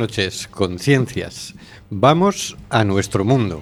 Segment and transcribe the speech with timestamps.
[0.00, 1.54] noches, conciencias.
[1.90, 3.60] Vamos a nuestro mundo.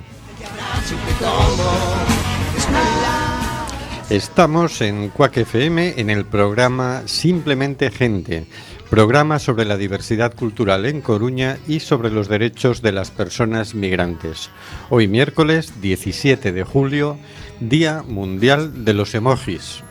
[4.08, 8.46] Estamos en Cuac FM en el programa Simplemente Gente,
[8.88, 14.48] programa sobre la diversidad cultural en Coruña y sobre los derechos de las personas migrantes.
[14.90, 17.18] Hoy miércoles 17 de julio,
[17.58, 19.82] Día Mundial de los Emojis.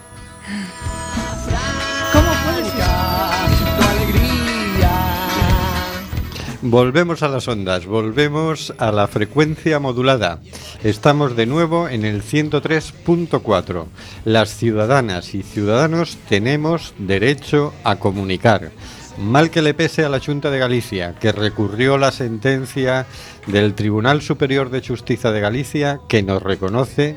[6.63, 10.39] Volvemos a las ondas, volvemos a la frecuencia modulada.
[10.83, 13.85] Estamos de nuevo en el 103.4.
[14.25, 18.71] Las ciudadanas y ciudadanos tenemos derecho a comunicar.
[19.19, 23.05] Mal que le pese a la Junta de Galicia, que recurrió la sentencia
[23.45, 27.15] del Tribunal Superior de Justicia de Galicia que nos reconoce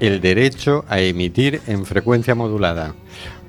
[0.00, 2.94] el derecho a emitir en frecuencia modulada.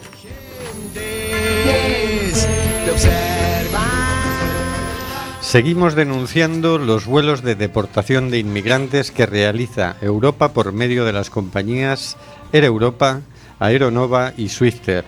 [5.41, 11.29] Seguimos denunciando los vuelos de deportación de inmigrantes que realiza Europa por medio de las
[11.29, 12.17] compañías
[12.53, 13.21] Air Europa,
[13.59, 15.05] Aeronova y Swifter.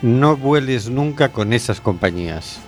[0.00, 2.60] No vueles nunca con esas compañías.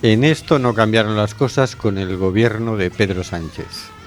[0.00, 3.97] En esto no cambiaron las cosas con el gobierno de Pedro Sánchez.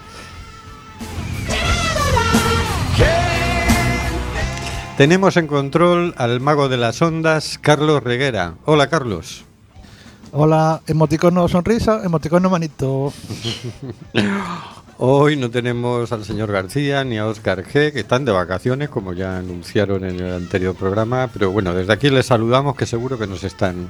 [4.97, 8.53] Tenemos en control al mago de las ondas, Carlos Reguera.
[8.65, 9.45] Hola, Carlos.
[10.31, 13.11] Hola, emoticono sonrisa, emoticono manito.
[14.97, 19.13] Hoy no tenemos al señor García ni a Oscar G, que están de vacaciones, como
[19.13, 23.25] ya anunciaron en el anterior programa, pero bueno, desde aquí les saludamos, que seguro que
[23.25, 23.89] nos están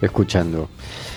[0.00, 0.70] escuchando.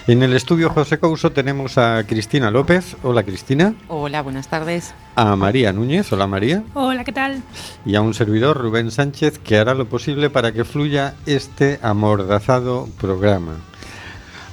[0.07, 2.97] En el estudio José Couso tenemos a Cristina López.
[3.03, 3.75] Hola Cristina.
[3.87, 4.95] Hola, buenas tardes.
[5.15, 6.11] A María Núñez.
[6.11, 6.63] Hola María.
[6.73, 7.43] Hola, ¿qué tal?
[7.85, 12.89] Y a un servidor, Rubén Sánchez, que hará lo posible para que fluya este amordazado
[12.99, 13.57] programa.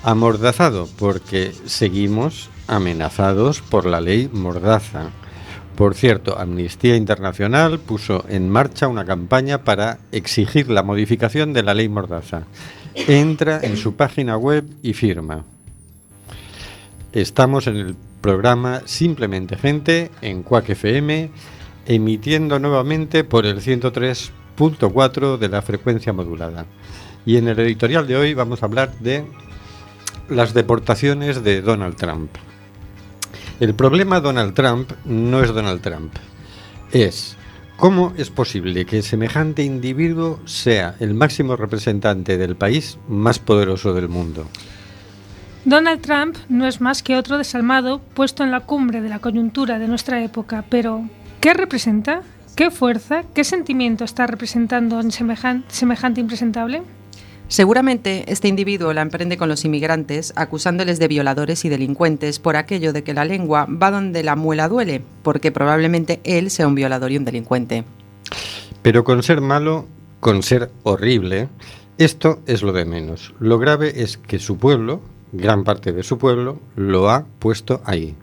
[0.02, 5.12] Amordazado porque seguimos amenazados por la ley Mordaza.
[5.76, 11.72] Por cierto, Amnistía Internacional puso en marcha una campaña para exigir la modificación de la
[11.72, 12.42] ley Mordaza.
[12.94, 15.44] Entra en su página web y firma.
[17.12, 21.30] Estamos en el programa Simplemente Gente en Quack FM,
[21.86, 26.66] emitiendo nuevamente por el 103.4 de la frecuencia modulada.
[27.24, 29.24] Y en el editorial de hoy vamos a hablar de
[30.28, 32.30] las deportaciones de Donald Trump.
[33.60, 36.14] El problema Donald Trump no es Donald Trump,
[36.92, 37.36] es
[37.78, 44.08] cómo es posible que semejante individuo sea el máximo representante del país más poderoso del
[44.08, 44.46] mundo.
[45.64, 49.78] Donald Trump no es más que otro desalmado puesto en la cumbre de la coyuntura
[49.78, 51.08] de nuestra época, pero
[51.40, 52.22] ¿qué representa?
[52.56, 53.22] ¿Qué fuerza?
[53.32, 56.82] ¿Qué sentimiento está representando en semejan- semejante impresentable?
[57.48, 62.92] Seguramente este individuo la emprende con los inmigrantes, acusándoles de violadores y delincuentes por aquello
[62.92, 67.10] de que la lengua va donde la muela duele, porque probablemente él sea un violador
[67.10, 67.84] y un delincuente.
[68.82, 69.86] Pero con ser malo,
[70.20, 71.48] con ser horrible,
[71.96, 73.32] esto es lo de menos.
[73.40, 75.00] Lo grave es que su pueblo,
[75.32, 78.14] gran parte de su pueblo, lo ha puesto ahí.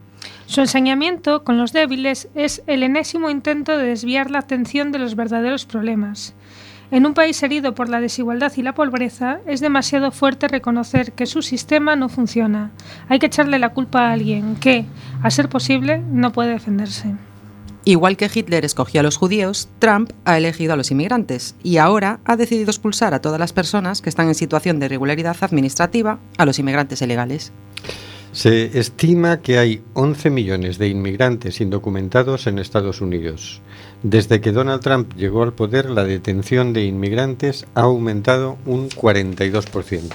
[0.46, 5.16] Su ensañamiento con los débiles es el enésimo intento de desviar la atención de los
[5.16, 6.34] verdaderos problemas.
[6.90, 11.26] En un país herido por la desigualdad y la pobreza, es demasiado fuerte reconocer que
[11.26, 12.70] su sistema no funciona.
[13.08, 14.84] Hay que echarle la culpa a alguien que,
[15.22, 17.14] a ser posible, no puede defenderse.
[17.84, 22.18] Igual que Hitler escogió a los judíos, Trump ha elegido a los inmigrantes y ahora
[22.24, 26.46] ha decidido expulsar a todas las personas que están en situación de irregularidad administrativa, a
[26.46, 27.52] los inmigrantes ilegales.
[28.36, 33.62] Se estima que hay 11 millones de inmigrantes indocumentados en Estados Unidos.
[34.02, 40.12] Desde que Donald Trump llegó al poder, la detención de inmigrantes ha aumentado un 42%.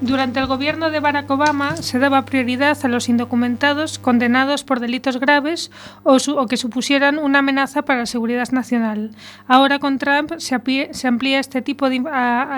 [0.00, 5.20] Durante el gobierno de Barack Obama se daba prioridad a los indocumentados condenados por delitos
[5.20, 5.70] graves
[6.02, 6.18] o,
[6.48, 9.12] que supusieran una amenaza para la seguridad nacional.
[9.46, 12.02] Ahora con Trump se, amplía este tipo de,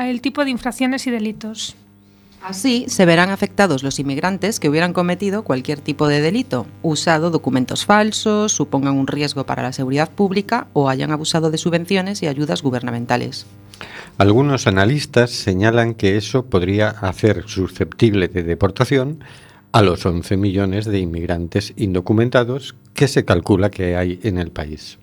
[0.09, 1.77] el tipo de infracciones y delitos.
[2.43, 7.87] Así se verán afectados los inmigrantes que hubieran cometido cualquier tipo de delito, usado documentos
[7.87, 12.63] falsos, supongan un riesgo para la seguridad pública o hayan abusado de subvenciones y ayudas
[12.63, 13.47] gubernamentales.
[14.19, 19.23] Algunos analistas señalan que eso podría hacer susceptible de deportación
[19.71, 24.99] a los 11 millones de inmigrantes indocumentados que se calcula que hay en el país.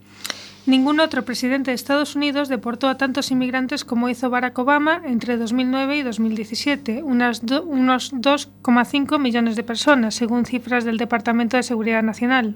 [0.66, 5.38] Ningún otro presidente de Estados Unidos deportó a tantos inmigrantes como hizo Barack Obama entre
[5.38, 11.64] 2009 y 2017, unas do- unos 2,5 millones de personas, según cifras del Departamento de
[11.64, 12.56] Seguridad Nacional.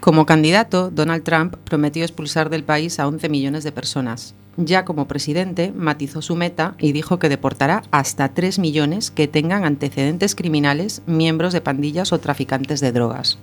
[0.00, 4.34] Como candidato, Donald Trump prometió expulsar del país a 11 millones de personas.
[4.58, 9.64] Ya como presidente, matizó su meta y dijo que deportará hasta 3 millones que tengan
[9.64, 13.38] antecedentes criminales, miembros de pandillas o traficantes de drogas.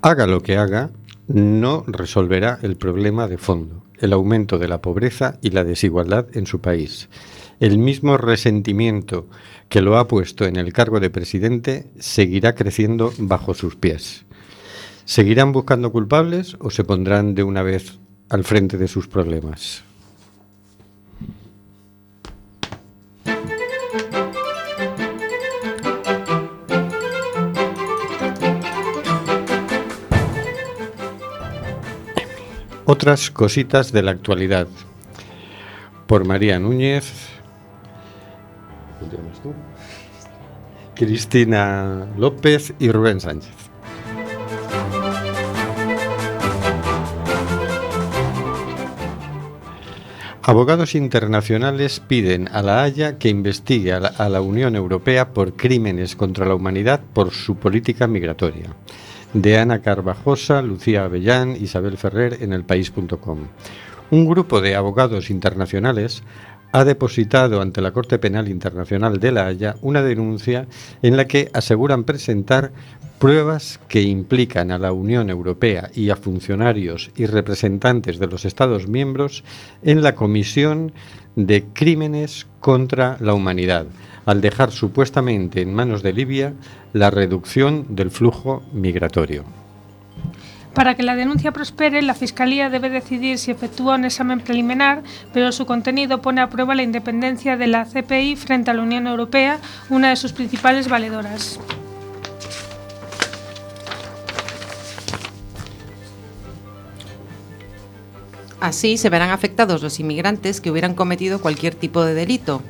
[0.00, 0.90] Haga lo que haga,
[1.28, 6.46] no resolverá el problema de fondo, el aumento de la pobreza y la desigualdad en
[6.46, 7.08] su país.
[7.60, 9.28] El mismo resentimiento
[9.68, 14.24] que lo ha puesto en el cargo de presidente seguirá creciendo bajo sus pies.
[15.04, 17.98] ¿Seguirán buscando culpables o se pondrán de una vez
[18.28, 19.84] al frente de sus problemas?
[32.84, 34.66] Otras cositas de la actualidad.
[36.06, 37.12] Por María Núñez.
[40.94, 43.52] Cristina López y Rubén Sánchez.
[50.44, 56.46] Abogados internacionales piden a la Haya que investigue a la Unión Europea por crímenes contra
[56.46, 58.74] la humanidad por su política migratoria.
[59.34, 63.38] De Ana Carvajosa, Lucía Avellán, Isabel Ferrer en elpaís.com.
[64.10, 66.22] Un grupo de abogados internacionales
[66.72, 70.66] ha depositado ante la Corte Penal Internacional de La Haya una denuncia
[71.00, 72.72] en la que aseguran presentar
[73.18, 78.88] pruebas que implican a la Unión Europea y a funcionarios y representantes de los Estados
[78.88, 79.44] miembros
[79.82, 80.92] en la comisión
[81.36, 83.86] de crímenes contra la humanidad,
[84.26, 86.54] al dejar supuestamente en manos de Libia
[86.92, 89.44] la reducción del flujo migratorio.
[90.74, 95.02] Para que la denuncia prospere, la Fiscalía debe decidir si efectúa un examen preliminar,
[95.34, 99.06] pero su contenido pone a prueba la independencia de la CPI frente a la Unión
[99.06, 99.58] Europea,
[99.90, 101.60] una de sus principales valedoras.
[108.60, 112.62] Así se verán afectados los inmigrantes que hubieran cometido cualquier tipo de delito,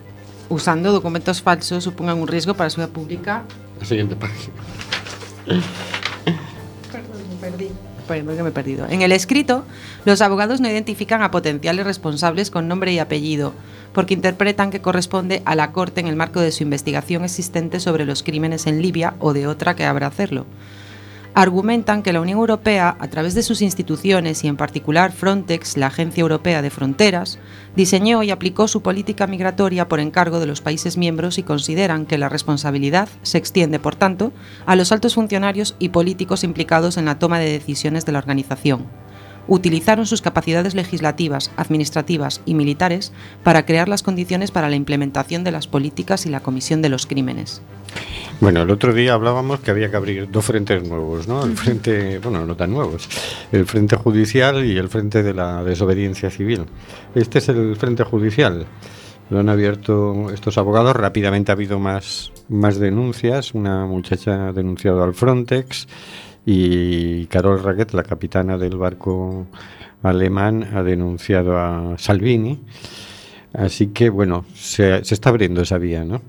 [0.52, 3.44] usando documentos falsos supongan un riesgo para la seguridad pública.
[3.80, 4.52] La siguiente página.
[8.06, 8.86] Perdón que me he perdido.
[8.88, 9.64] En el escrito,
[10.04, 13.54] los abogados no identifican a potenciales responsables con nombre y apellido,
[13.94, 18.04] porque interpretan que corresponde a la Corte en el marco de su investigación existente sobre
[18.04, 20.46] los crímenes en Libia o de otra que habrá hacerlo.
[21.34, 25.86] Argumentan que la Unión Europea, a través de sus instituciones y en particular Frontex, la
[25.86, 27.38] Agencia Europea de Fronteras,
[27.74, 32.18] diseñó y aplicó su política migratoria por encargo de los países miembros y consideran que
[32.18, 34.30] la responsabilidad se extiende, por tanto,
[34.66, 38.86] a los altos funcionarios y políticos implicados en la toma de decisiones de la organización.
[39.48, 45.52] Utilizaron sus capacidades legislativas, administrativas y militares para crear las condiciones para la implementación de
[45.52, 47.62] las políticas y la comisión de los crímenes.
[48.40, 51.44] Bueno, el otro día hablábamos que había que abrir dos frentes nuevos, ¿no?
[51.44, 53.08] El frente, bueno, no tan nuevos,
[53.52, 56.64] el frente judicial y el frente de la desobediencia civil.
[57.14, 58.66] Este es el frente judicial.
[59.30, 60.94] Lo han abierto estos abogados.
[60.94, 63.54] Rápidamente ha habido más, más denuncias.
[63.54, 65.86] Una muchacha ha denunciado al Frontex
[66.44, 69.46] y Carol Raquet, la capitana del barco
[70.02, 72.60] alemán, ha denunciado a Salvini.
[73.54, 76.22] Así que, bueno, se, se, está abriendo esa vía, ¿no?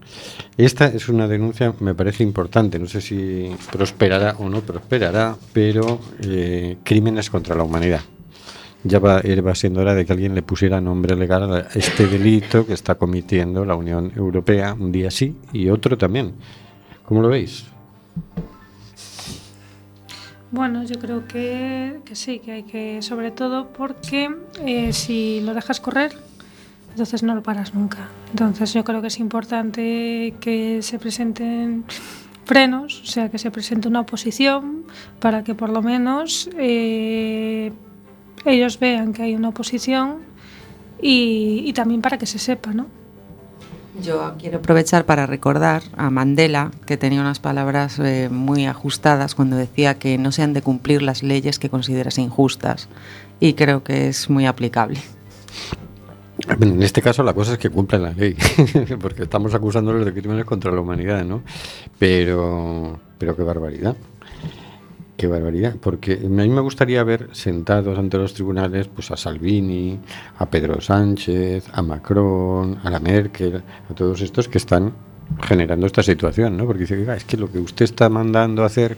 [0.58, 6.00] Esta es una denuncia, me parece importante, no sé si prosperará o no prosperará, pero
[6.22, 8.02] eh, crímenes contra la humanidad.
[8.84, 12.68] Ya va, va siendo hora de que alguien le pusiera nombre legal a este delito
[12.68, 16.34] que está cometiendo la Unión Europea, un día sí y otro también.
[17.06, 17.66] ¿Cómo lo veis?
[20.54, 24.30] Bueno, yo creo que, que sí, que hay que, sobre todo porque
[24.64, 26.16] eh, si lo dejas correr,
[26.92, 28.10] entonces no lo paras nunca.
[28.30, 31.86] Entonces yo creo que es importante que se presenten
[32.46, 34.84] frenos, o sea, que se presente una oposición
[35.20, 37.74] para que por lo menos eh,
[38.46, 40.20] ellos vean que hay una oposición
[41.02, 42.86] y, y, también para que se sepa, ¿no?
[44.02, 49.56] Yo quiero aprovechar para recordar a Mandela, que tenía unas palabras eh, muy ajustadas cuando
[49.56, 52.90] decía que no se han de cumplir las leyes que consideras injustas.
[53.40, 55.00] Y creo que es muy aplicable.
[56.60, 58.36] En este caso la cosa es que cumplen la ley,
[59.00, 61.44] porque estamos acusándolos de crímenes contra la humanidad, ¿no?
[62.00, 63.96] Pero, pero qué barbaridad.
[65.16, 70.00] Qué barbaridad, porque a mí me gustaría ver sentados ante los tribunales pues a Salvini,
[70.40, 74.92] a Pedro Sánchez, a Macron, a la Merkel, a todos estos que están
[75.42, 76.66] generando esta situación, ¿no?
[76.66, 78.98] Porque dice, "Oiga, es que lo que usted está mandando a hacer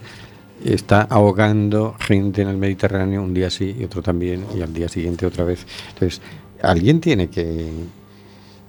[0.64, 4.88] está ahogando gente en el Mediterráneo un día sí y otro también y al día
[4.88, 5.66] siguiente otra vez.
[5.92, 6.22] Entonces,
[6.62, 7.70] alguien tiene que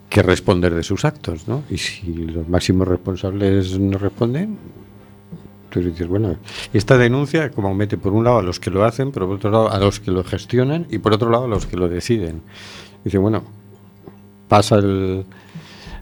[0.09, 1.63] que responder de sus actos, ¿no?
[1.69, 4.57] Y si los máximos responsables no responden,
[5.79, 6.35] entonces dices, bueno,
[6.73, 9.51] esta denuncia como mete por un lado a los que lo hacen, pero por otro
[9.51, 12.41] lado a los que lo gestionan y por otro lado a los que lo deciden.
[13.03, 13.43] Dice, bueno,
[14.47, 15.25] pasa el,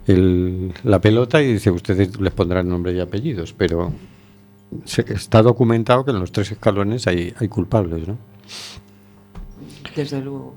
[0.07, 3.91] el- la pelota y dice, ustedes les pondrán nombre y apellidos, pero
[4.85, 8.17] se- está documentado que en los tres escalones hay, hay culpables, ¿no?
[9.95, 10.55] Desde luego.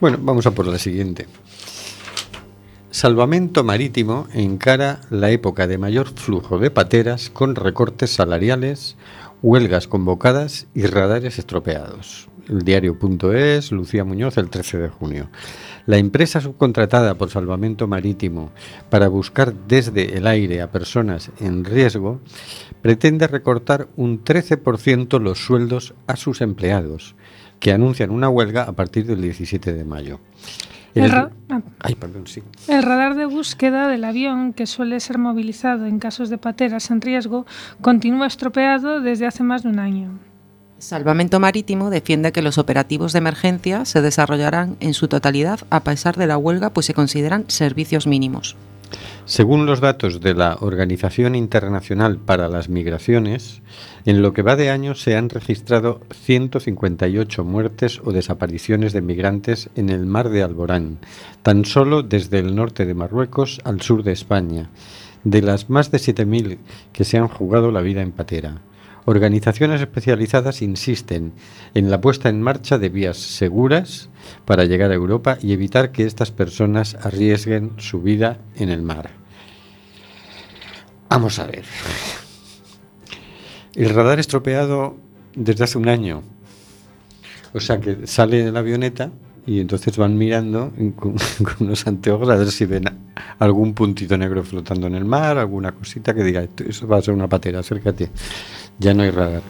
[0.00, 1.26] Bueno, vamos a por la siguiente.
[2.94, 8.96] Salvamento Marítimo encara la época de mayor flujo de pateras con recortes salariales,
[9.42, 12.28] huelgas convocadas y radares estropeados.
[12.48, 15.28] El diario.es, Lucía Muñoz, el 13 de junio.
[15.86, 18.52] La empresa subcontratada por Salvamento Marítimo
[18.90, 22.20] para buscar desde el aire a personas en riesgo
[22.80, 27.16] pretende recortar un 13% los sueldos a sus empleados,
[27.58, 30.20] que anuncian una huelga a partir del 17 de mayo.
[30.94, 31.60] El El- ra- ah.
[31.80, 32.42] Ay, perdón, sí.
[32.68, 37.00] El radar de búsqueda del avión, que suele ser movilizado en casos de pateras en
[37.00, 37.46] riesgo,
[37.80, 40.18] continúa estropeado desde hace más de un año.
[40.78, 46.16] Salvamento Marítimo defiende que los operativos de emergencia se desarrollarán en su totalidad a pesar
[46.16, 48.54] de la huelga, pues se consideran servicios mínimos.
[49.26, 53.62] Según los datos de la Organización Internacional para las Migraciones,
[54.04, 59.70] en lo que va de año se han registrado 158 muertes o desapariciones de migrantes
[59.76, 60.98] en el mar de Alborán,
[61.42, 64.68] tan solo desde el norte de Marruecos al sur de España,
[65.24, 66.58] de las más de 7.000
[66.92, 68.60] que se han jugado la vida en patera.
[69.06, 71.32] Organizaciones especializadas insisten
[71.74, 74.08] en la puesta en marcha de vías seguras
[74.46, 79.10] para llegar a Europa y evitar que estas personas arriesguen su vida en el mar.
[81.10, 81.64] Vamos a ver.
[83.74, 84.96] El radar estropeado
[85.34, 86.22] desde hace un año.
[87.52, 89.10] O sea que sale de la avioneta
[89.46, 91.16] y entonces van mirando con,
[91.60, 92.84] unos anteojos a ver si ven
[93.38, 97.02] algún puntito negro flotando en el mar, alguna cosita que diga, "Esto- eso va a
[97.02, 98.10] ser una patera, acércate.
[98.78, 99.42] Ya no hay radar.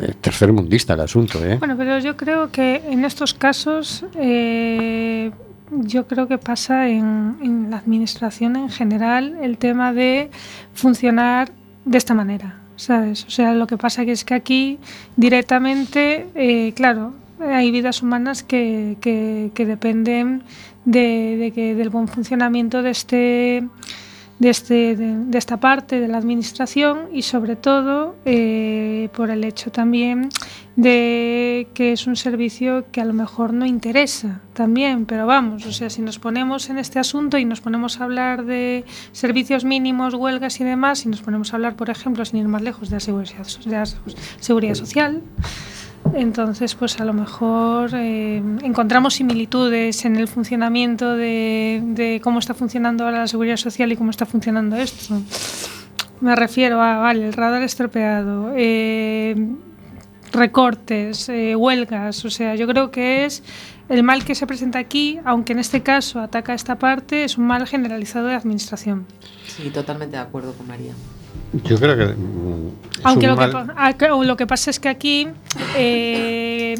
[0.00, 1.56] Eh, tercer mundista el asunto, ¿eh?
[1.58, 5.30] Bueno, pero yo creo que en estos casos, eh,
[5.70, 10.30] yo creo que pasa en, la administración en general el tema de
[10.74, 11.50] funcionar
[11.84, 13.24] de esta manera, ¿sabes?
[13.26, 14.78] O sea, lo que pasa que es que aquí
[15.16, 20.42] directamente, eh, claro, hay vidas humanas que, que- que dependen
[20.84, 23.64] de, de que, del buen funcionamiento de este
[24.40, 29.70] este, de, de esta parte de la administración y sobre todo eh, por el hecho
[29.70, 30.28] también
[30.76, 35.72] de que es un servicio que a lo mejor no interesa también, pero vamos, o
[35.72, 40.12] sea, si nos ponemos en este asunto y nos ponemos a hablar de servicios mínimos,
[40.12, 42.96] huelgas y demás, y nos ponemos a hablar, por ejemplo, sin ir más lejos, de
[42.96, 43.46] la seguridad,
[44.38, 45.22] seguridad social,
[46.16, 53.04] entonces, pues a lo mejor eh, encontramos similitudes en el funcionamiento de, cómo está funcionando
[53.04, 55.20] ahora la seguridad social y cómo está funcionando esto.
[56.20, 59.36] Me refiero a, vale, el radar estropeado, eh,
[60.32, 63.42] recortes, eh, huelgas, o sea, yo creo que es
[63.88, 67.46] el mal que se presenta aquí, aunque en este caso ataca esta parte, es un
[67.46, 69.06] mal generalizado de administración.
[69.46, 70.92] Sí, totalmente de acuerdo con María.
[71.64, 72.06] Yo creo que.
[72.14, 72.70] mm,
[73.04, 75.28] Aunque lo mal- ah, que- lo que pasa es que aquí,
[75.76, 76.74] eh,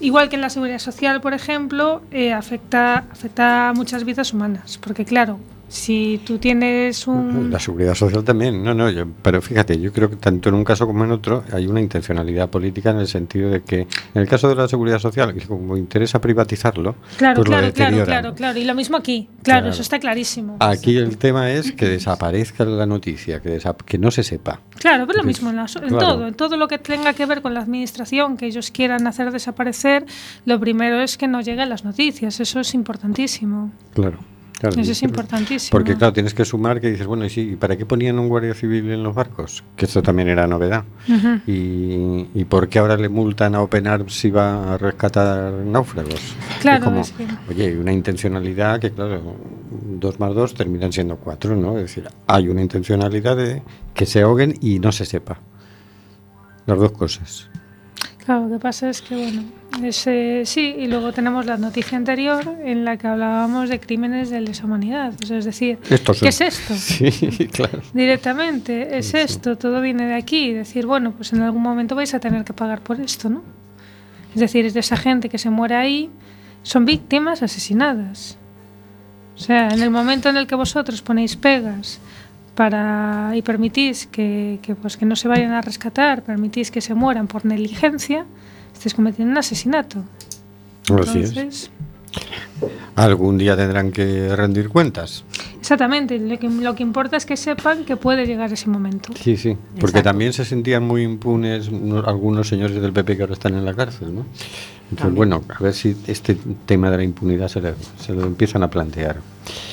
[0.00, 4.78] igual que en la seguridad social, por ejemplo, eh, afecta, afecta a muchas vidas humanas.
[4.78, 5.38] Porque claro,
[5.72, 7.50] si tú tienes un...
[7.50, 10.64] La seguridad social también, no, no, yo- pero fíjate, yo creo que tanto en un
[10.64, 14.28] caso como en otro hay una intencionalidad política en el sentido de que en el
[14.28, 18.58] caso de la seguridad social, como interesa privatizarlo, Claro, pues lo claro, claro, claro, claro.
[18.58, 19.28] Y lo mismo aquí.
[19.42, 19.72] Claro, Claro.
[19.72, 20.56] eso está clarísimo.
[20.60, 24.60] Aquí el tema es que desaparezca la noticia, que, que no se sepa.
[24.78, 25.98] Claro, pero lo mismo en, la- en claro.
[25.98, 29.30] todo, en todo lo que tenga que ver con la administración que ellos quieran hacer
[29.30, 30.04] desaparecer,
[30.44, 33.72] lo primero es que no lleguen las noticias, eso es importantísimo.
[33.94, 34.18] Claro.
[34.58, 35.70] Claro, Eso es importantísimo.
[35.72, 38.28] Porque claro, tienes que sumar que dices, bueno, ¿y sí, ¿y para qué ponían un
[38.28, 39.64] guardia civil en los barcos?
[39.74, 40.84] Que esto también era novedad.
[41.48, 46.34] Y, ¿Y por qué ahora le multan a Open Arms si va a rescatar náufragos?
[46.60, 49.34] Claro, como, es que- Oye, hay una intencionalidad que, claro,
[49.98, 51.76] dos más dos terminan siendo cuatro, ¿no?
[51.78, 53.62] Es decir, hay una intencionalidad de
[53.94, 55.40] que se ahoguen y no se sepa.
[56.66, 57.48] Las dos cosas.
[58.24, 59.42] Claro, lo que pasa es que, bueno,
[59.92, 64.64] sí, y luego tenemos la noticia anterior en la que hablábamos de crímenes de lesa
[64.64, 65.12] humanidad.
[65.22, 66.74] O sea, es decir, Estos ¿qué es esto?
[66.76, 67.80] Sí, claro.
[67.92, 70.52] Directamente, es esto, todo viene de aquí.
[70.52, 73.42] Decir, bueno, pues en algún momento vais a tener que pagar por esto, ¿no?
[74.34, 76.08] Es decir, es de esa gente que se muere ahí,
[76.62, 78.38] son víctimas asesinadas.
[79.34, 81.98] O sea, en el momento en el que vosotros ponéis pegas
[82.54, 86.94] para y permitís que, que, pues, que no se vayan a rescatar, permitís que se
[86.94, 88.26] mueran por negligencia,
[88.72, 90.04] estáis cometiendo un asesinato.
[91.00, 91.30] Así es.
[91.30, 91.70] Entonces,
[92.94, 95.24] Algún día tendrán que rendir cuentas.
[95.62, 99.12] Exactamente, lo que, lo que importa es que sepan que puede llegar ese momento.
[99.14, 99.56] Sí, sí.
[99.74, 100.02] Porque Exacto.
[100.02, 103.72] también se sentían muy impunes uno- algunos señores del PP que ahora están en la
[103.72, 104.26] cárcel, ¿no?
[104.90, 108.62] Entonces, bueno, a ver si este tema de la impunidad se, le- se lo empiezan
[108.64, 109.16] a plantear.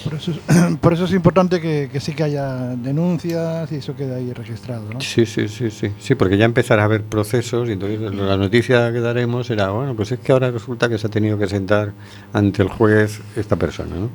[0.03, 0.38] Por eso es,
[0.81, 4.84] por eso es importante que, que sí que haya denuncias y eso quede ahí registrado.
[4.93, 5.01] ¿no?
[5.01, 5.89] Sí, sí, sí, sí.
[6.00, 9.93] Sí, porque ya empezará a haber procesos y entonces la noticia que daremos será, bueno,
[9.96, 11.91] pues es que ahora resulta que se ha tenido que sentar
[12.31, 14.10] ante el juez esta persona, ¿no?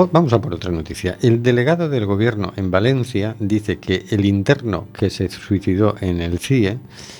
[0.00, 1.18] O- vamos a por otra noticia.
[1.20, 6.38] El delegado del gobierno en Valencia dice que el interno que se suicidó en el
[6.38, 6.78] CIE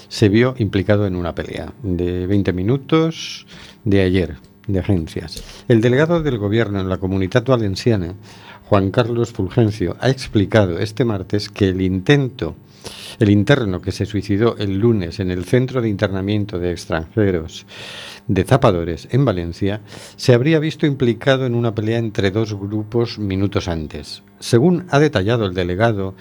[0.08, 3.46] se vio implicado en una pelea de 20 minutos
[3.84, 5.42] de ayer, de agencias.
[5.68, 8.14] El delegado del gobierno en la comunidad valenciana,
[8.68, 12.54] Juan Carlos Fulgencio, ha explicado este martes que el intento,
[13.18, 17.66] el interno que se suicidó el lunes en el centro de internamiento de extranjeros
[18.26, 19.80] de Zapadores en Valencia
[20.16, 24.22] se habría visto implicado en una pelea entre dos grupos minutos antes.
[24.38, 26.14] Según ha detallado el delegado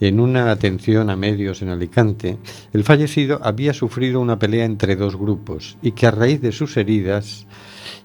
[0.00, 2.38] en una atención a medios en Alicante,
[2.72, 6.76] el fallecido había sufrido una pelea entre dos grupos y que a raíz de sus
[6.78, 7.46] heridas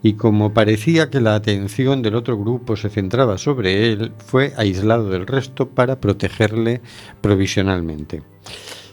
[0.02, 5.10] y como parecía que la atención del otro grupo se centraba sobre él, fue aislado
[5.10, 6.82] del resto para protegerle
[7.22, 8.24] provisionalmente.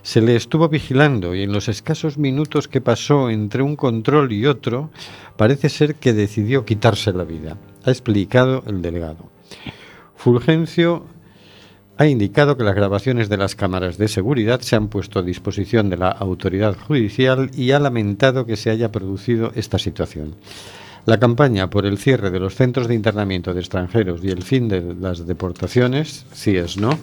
[0.03, 4.47] Se le estuvo vigilando y en los escasos minutos que pasó entre un control y
[4.47, 4.91] otro,
[5.37, 9.31] parece ser que decidió quitarse la vida, ha explicado el delegado.
[10.17, 11.07] Fulgencio
[11.99, 15.91] ha indicado que las grabaciones de las cámaras de seguridad se han puesto a disposición
[15.91, 20.35] de la autoridad judicial y ha lamentado que se haya producido esta situación.
[21.05, 24.69] La campaña por el cierre de los centros de internamiento de extranjeros y el fin
[24.69, 26.99] de las deportaciones, CIES, ¿no?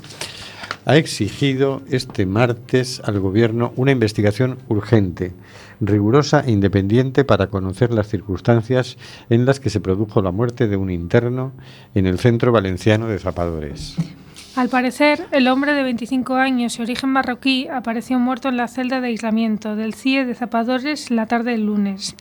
[0.85, 5.33] ha exigido este martes al Gobierno una investigación urgente,
[5.79, 8.97] rigurosa e independiente para conocer las circunstancias
[9.29, 11.51] en las que se produjo la muerte de un interno
[11.93, 13.97] en el centro valenciano de Zapadores.
[14.55, 18.99] Al parecer, el hombre de 25 años y origen marroquí apareció muerto en la celda
[18.99, 22.15] de aislamiento del CIE de Zapadores la tarde del lunes.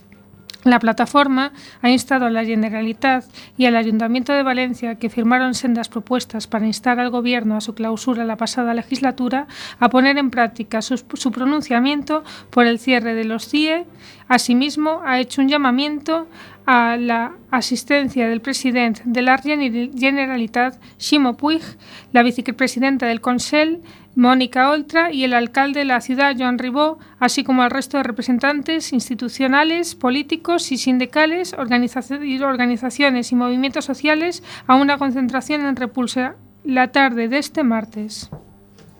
[0.65, 3.23] La plataforma ha instado a la Generalitat
[3.57, 7.73] y al Ayuntamiento de Valencia, que firmaron sendas propuestas para instar al Gobierno a su
[7.73, 9.47] clausura la pasada legislatura,
[9.79, 13.85] a poner en práctica su, pronunciamiento por el cierre de los CIE.
[14.27, 16.27] Asimismo, ha hecho un llamamiento
[16.65, 21.63] a la asistencia del presidente de la Generalitat, Ximo Puig,
[22.11, 23.81] la vicepresidenta del Consell,
[24.19, 28.03] Mónica Oltra, y el alcalde de la ciudad, Joan Ribó, así como al resto de
[28.03, 36.91] representantes institucionales, políticos y sindicales, organizaciones y movimientos sociales, a una concentración en Repulsa la
[36.91, 38.29] tarde de este martes.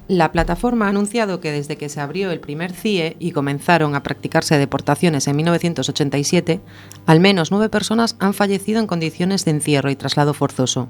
[0.07, 4.03] La plataforma ha anunciado que desde que se abrió el primer CIE y comenzaron a
[4.03, 6.61] practicarse deportaciones en 1987,
[7.05, 10.87] al menos nueve personas han fallecido en condiciones de encierro y traslado forzoso.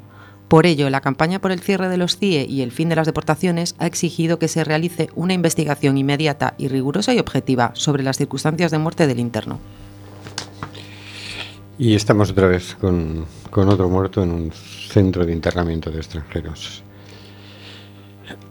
[0.50, 3.06] Por ello, la campaña por el cierre de los CIE y el fin de las
[3.06, 8.18] deportaciones ha exigido que se realice una investigación inmediata y rigurosa y objetiva sobre las
[8.18, 9.60] circunstancias de muerte del interno.
[11.78, 16.84] Y estamos otra vez con, otro muerto en un centro de internamiento de extranjeros.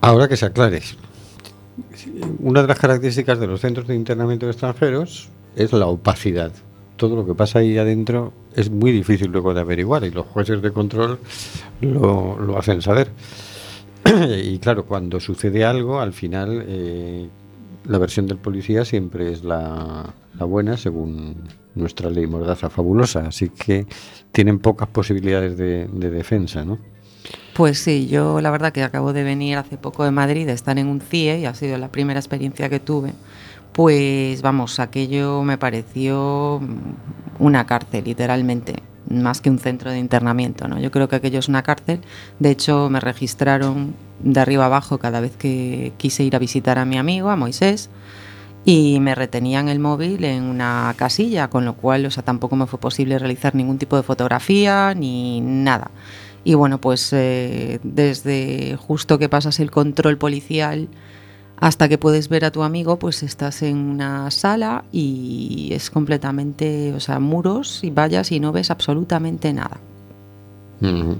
[0.00, 0.82] Ahora que se aclare,
[2.38, 6.52] una de las características de los centros de internamiento de extranjeros es la opacidad.
[6.98, 10.60] Todo lo que pasa ahí adentro es muy difícil luego de averiguar y los jueces
[10.60, 11.18] de control
[11.80, 13.08] lo, lo hacen saber.
[14.44, 17.28] y claro, cuando sucede algo, al final eh,
[17.86, 21.36] la versión del policía siempre es la, la buena según
[21.74, 23.86] nuestra ley mordaza fabulosa, así que
[24.32, 26.78] tienen pocas posibilidades de, de defensa, ¿no?
[27.54, 30.78] Pues sí, yo la verdad que acabo de venir hace poco de Madrid, de estar
[30.78, 33.12] en un CIE y ha sido la primera experiencia que tuve.
[33.72, 36.60] Pues vamos, aquello me pareció
[37.38, 38.82] una cárcel, literalmente.
[39.08, 40.68] más que un centro de internamiento.
[40.68, 40.78] ¿no?
[40.78, 42.00] Yo creo que aquello es una cárcel.
[42.38, 46.84] De hecho, me registraron de arriba abajo cada vez que quise ir a visitar a
[46.84, 47.88] mi amigo, a Moisés,
[48.64, 52.66] y me retenían el móvil en una casilla, con lo cual o sea, tampoco me
[52.66, 55.90] fue posible realizar ningún tipo de fotografía ni nada.
[56.44, 60.88] Y bueno, pues eh, desde justo que pasas el control policial
[61.60, 66.92] hasta que puedes ver a tu amigo, pues estás en una sala y es completamente,
[66.94, 69.78] o sea, muros y vallas y no ves absolutamente nada.
[70.80, 71.12] Mm.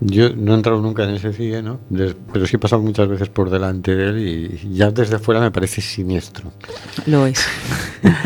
[0.00, 1.78] Yo no he entrado nunca en ese CIE, ¿no?
[1.90, 4.18] Des- pero sí he pasado muchas veces por delante de él
[4.66, 6.50] y ya desde fuera me parece siniestro.
[7.06, 7.44] Lo es.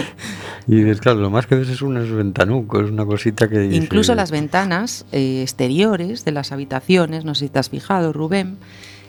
[0.68, 3.66] Y es claro, lo más que ves es unos ventanucos, una cosita que...
[3.66, 8.56] Incluso las ventanas eh, exteriores de las habitaciones, no sé si te has fijado, Rubén,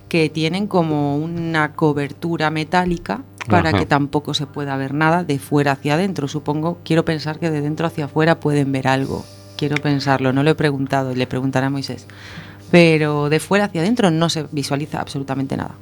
[0.10, 3.80] que tienen como una cobertura metálica para Ajá.
[3.80, 6.28] que tampoco se pueda ver nada de fuera hacia adentro.
[6.28, 9.26] Supongo, quiero pensar que de dentro hacia afuera pueden ver algo.
[9.58, 12.08] Quiero pensarlo, no lo he preguntado, le preguntaré a Moisés.
[12.72, 15.76] Pero de fuera hacia adentro no se visualiza absolutamente nada.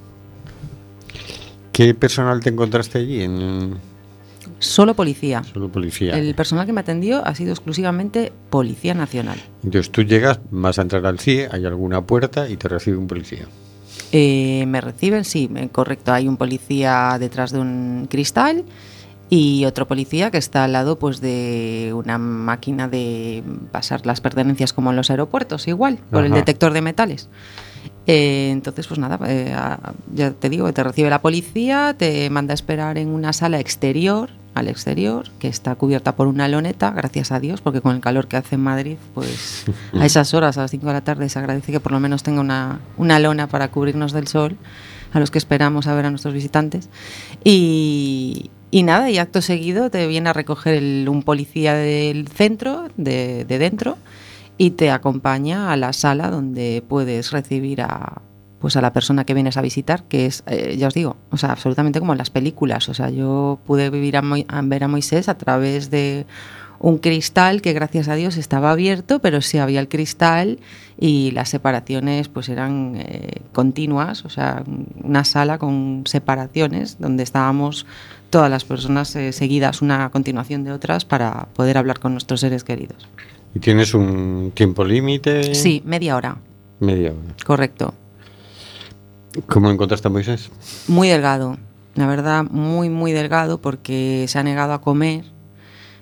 [1.71, 3.21] ¿Qué personal te encontraste allí?
[3.21, 3.75] En
[4.59, 5.43] Solo policía.
[5.43, 6.17] solo policía.
[6.17, 9.37] El personal que me atendió ha sido exclusivamente Policía Nacional.
[9.63, 13.07] Entonces tú llegas, vas a entrar al CIE, hay alguna puerta y te recibe un
[13.07, 13.45] policía.
[14.17, 16.13] Eh, me reciben, sí, correcto.
[16.13, 18.63] Hay un policía detrás de un cristal
[19.29, 24.71] y otro policía que está al lado pues de una máquina de pasar las pertenencias
[24.71, 27.27] como en los aeropuertos, igual, por el detector de metales.
[28.07, 29.53] Eh, entonces, pues nada, eh,
[30.13, 34.29] ya te digo, te recibe la policía, te manda a esperar en una sala exterior,
[34.55, 38.27] al exterior, que está cubierta por una loneta, gracias a Dios, porque con el calor
[38.27, 41.37] que hace en Madrid, pues a esas horas, a las 5 de la tarde, se
[41.39, 44.57] agradece que por lo menos tenga una, una lona para cubrirnos del sol,
[45.13, 46.89] a los que esperamos a ver a nuestros visitantes.
[47.43, 52.87] Y, y nada, y acto seguido te viene a recoger el- un policía del centro,
[52.97, 53.97] de, de dentro,
[54.57, 58.21] y te acompaña a la sala donde puedes recibir a
[58.65, 61.37] pues a la persona que vienes a visitar, que es, eh, ya os digo, o
[61.37, 62.89] sea, absolutamente como en las películas.
[62.89, 66.25] O sea, yo pude vivir a, Moi- a ver a Moisés a través de
[66.79, 70.57] un cristal que gracias a Dios estaba abierto, pero sí había el cristal
[70.99, 74.63] y las separaciones pues eran eh, continuas, o sea,
[75.03, 77.85] una sala con separaciones donde estábamos
[78.31, 82.39] todas las personas eh, seguidas una a continuación de otras para poder hablar con nuestros
[82.39, 83.07] seres queridos.
[83.53, 85.53] ¿Y tienes un tiempo límite?
[85.53, 86.37] Sí, media hora,
[86.79, 87.35] Media hora.
[87.45, 87.93] correcto.
[89.47, 90.51] ¿Cómo encontraste a Moisés?
[90.87, 91.57] Muy delgado,
[91.95, 95.25] la verdad, muy, muy delgado porque se ha negado a comer.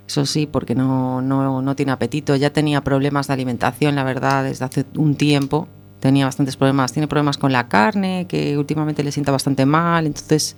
[0.08, 2.36] Eso sí, porque no, no, no tiene apetito.
[2.36, 5.68] Ya tenía problemas de alimentación, la verdad, desde hace un tiempo.
[6.00, 6.92] Tenía bastantes problemas.
[6.92, 10.06] Tiene problemas con la carne, que últimamente le sienta bastante mal.
[10.06, 10.56] Entonces,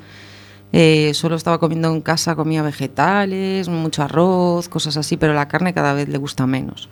[0.72, 5.74] eh, solo estaba comiendo en casa, comía vegetales, mucho arroz, cosas así, pero la carne
[5.74, 6.90] cada vez le gusta menos.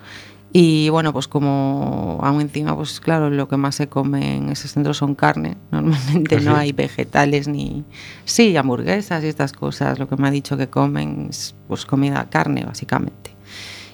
[0.56, 4.72] Y bueno, pues como aún encima, pues claro, lo que más se come en esos
[4.72, 5.58] centros son carne.
[5.72, 6.62] Normalmente no ¿Ah, sí?
[6.62, 7.84] hay vegetales ni...
[8.24, 9.98] Sí, hamburguesas y estas cosas.
[9.98, 13.36] Lo que me ha dicho que comen es pues comida, carne, básicamente.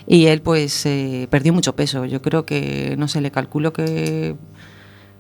[0.05, 2.03] Y él pues eh, perdió mucho peso.
[2.05, 4.35] Yo creo que, no sé, le calculo que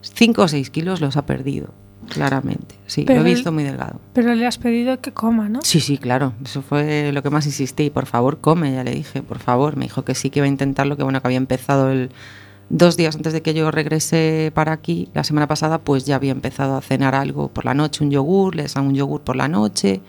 [0.01, 1.73] 5 o 6 kilos los ha perdido,
[2.09, 2.75] claramente.
[2.87, 3.99] Sí, Pero lo he visto muy delgado.
[4.13, 5.61] Pero le has pedido que coma, ¿no?
[5.61, 6.33] Sí, sí, claro.
[6.43, 7.89] Eso fue lo que más insistí.
[7.89, 9.77] Por favor, come, ya le dije, por favor.
[9.77, 12.09] Me dijo que sí, que iba a intentarlo, que bueno, que había empezado el...
[12.71, 16.31] Dos días antes de que yo regrese para aquí, la semana pasada, pues ya había
[16.31, 19.47] empezado a cenar algo por la noche, un yogur, le dan un yogur por la
[19.47, 20.01] noche,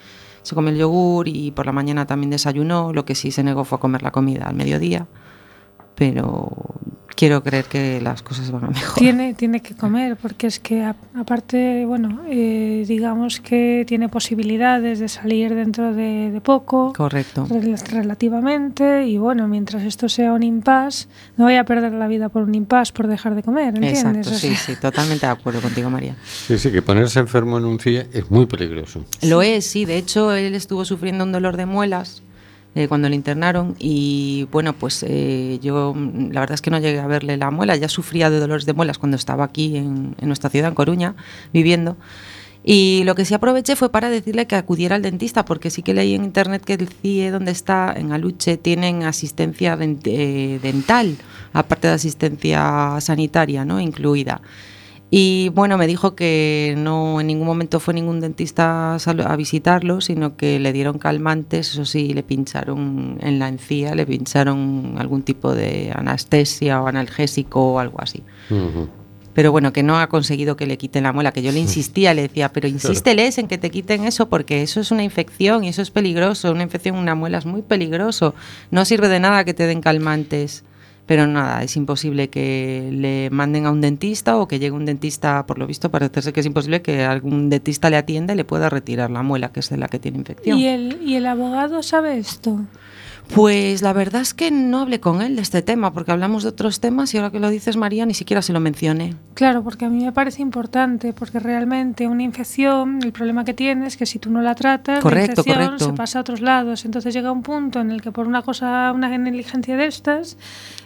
[0.42, 3.64] se come el yogur y por la mañana también desayunó, lo que sí se negó
[3.64, 5.06] fue a comer la comida al mediodía,
[6.00, 6.50] pero
[7.14, 8.94] quiero creer que las cosas van a mejorar.
[8.94, 14.98] Tiene, tiene que comer, porque es que a- aparte, bueno, eh, digamos que tiene posibilidades
[15.00, 17.46] de salir dentro de, de poco, Correcto.
[17.50, 22.30] rel- relativamente, y bueno, mientras esto sea un impasse, no voy a perder la vida
[22.30, 23.98] por un impasse por dejar de comer, ¿entiendes?
[24.00, 26.14] Exacto, O sí, sea, sí, totalmente de acuerdo contigo, María.
[26.24, 29.04] Sí, sí, que ponerse enfermo en un CIE es muy peligroso.
[29.20, 29.84] Lo es, sí.
[29.84, 32.22] De hecho, él estuvo sufriendo un dolor de muelas
[32.74, 37.00] eh, cuando le internaron y bueno, pues eh, yo la verdad es que no llegué
[37.00, 37.76] a verle la muela.
[37.76, 41.14] Ya sufría de dolores de muelas cuando estaba aquí en, en nuestra ciudad, en Coruña,
[41.52, 41.96] viviendo.
[42.62, 45.94] Y lo que sí aproveché fue para decirle que acudiera al dentista, porque sí que
[45.94, 51.16] leí en internet que el CIE donde está, en Aluche, tienen asistencia eh, dental,
[51.54, 53.80] aparte de asistencia sanitaria, ¿no?
[53.80, 54.42] Incluida.
[55.12, 60.36] Y bueno, me dijo que no en ningún momento fue ningún dentista a visitarlo, sino
[60.36, 65.52] que le dieron calmantes, eso sí, le pincharon en la encía, le pincharon algún tipo
[65.52, 68.22] de anestesia o analgésico o algo así.
[69.34, 72.14] Pero bueno, que no ha conseguido que le quiten la muela, que yo le insistía,
[72.14, 75.68] le decía, pero insísteles en que te quiten eso, porque eso es una infección y
[75.68, 78.34] eso es peligroso, una infección en una muela es muy peligroso,
[78.70, 80.62] no sirve de nada que te den calmantes.
[81.10, 85.44] Pero nada, es imposible que le manden a un dentista o que llegue un dentista,
[85.44, 88.70] por lo visto parece que es imposible que algún dentista le atienda y le pueda
[88.70, 90.56] retirar la muela, que es de la que tiene infección.
[90.56, 92.60] ¿Y el, ¿Y el abogado sabe esto?
[93.34, 96.48] Pues la verdad es que no hablé con él de este tema, porque hablamos de
[96.48, 99.14] otros temas y ahora que lo dices, María, ni siquiera se lo mencioné.
[99.34, 103.86] Claro, porque a mí me parece importante, porque realmente una infección, el problema que tiene
[103.86, 105.84] es que si tú no la tratas, Correcto, la infección correcto.
[105.84, 106.84] se pasa a otros lados.
[106.84, 110.36] Entonces llega un punto en el que por una cosa, una negligencia de estas,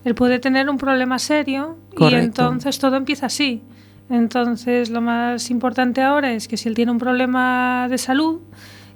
[0.05, 3.63] él puede tener un problema serio y entonces todo empieza así.
[4.11, 8.41] Entonces lo más importante ahora es que si él tiene un problema de salud,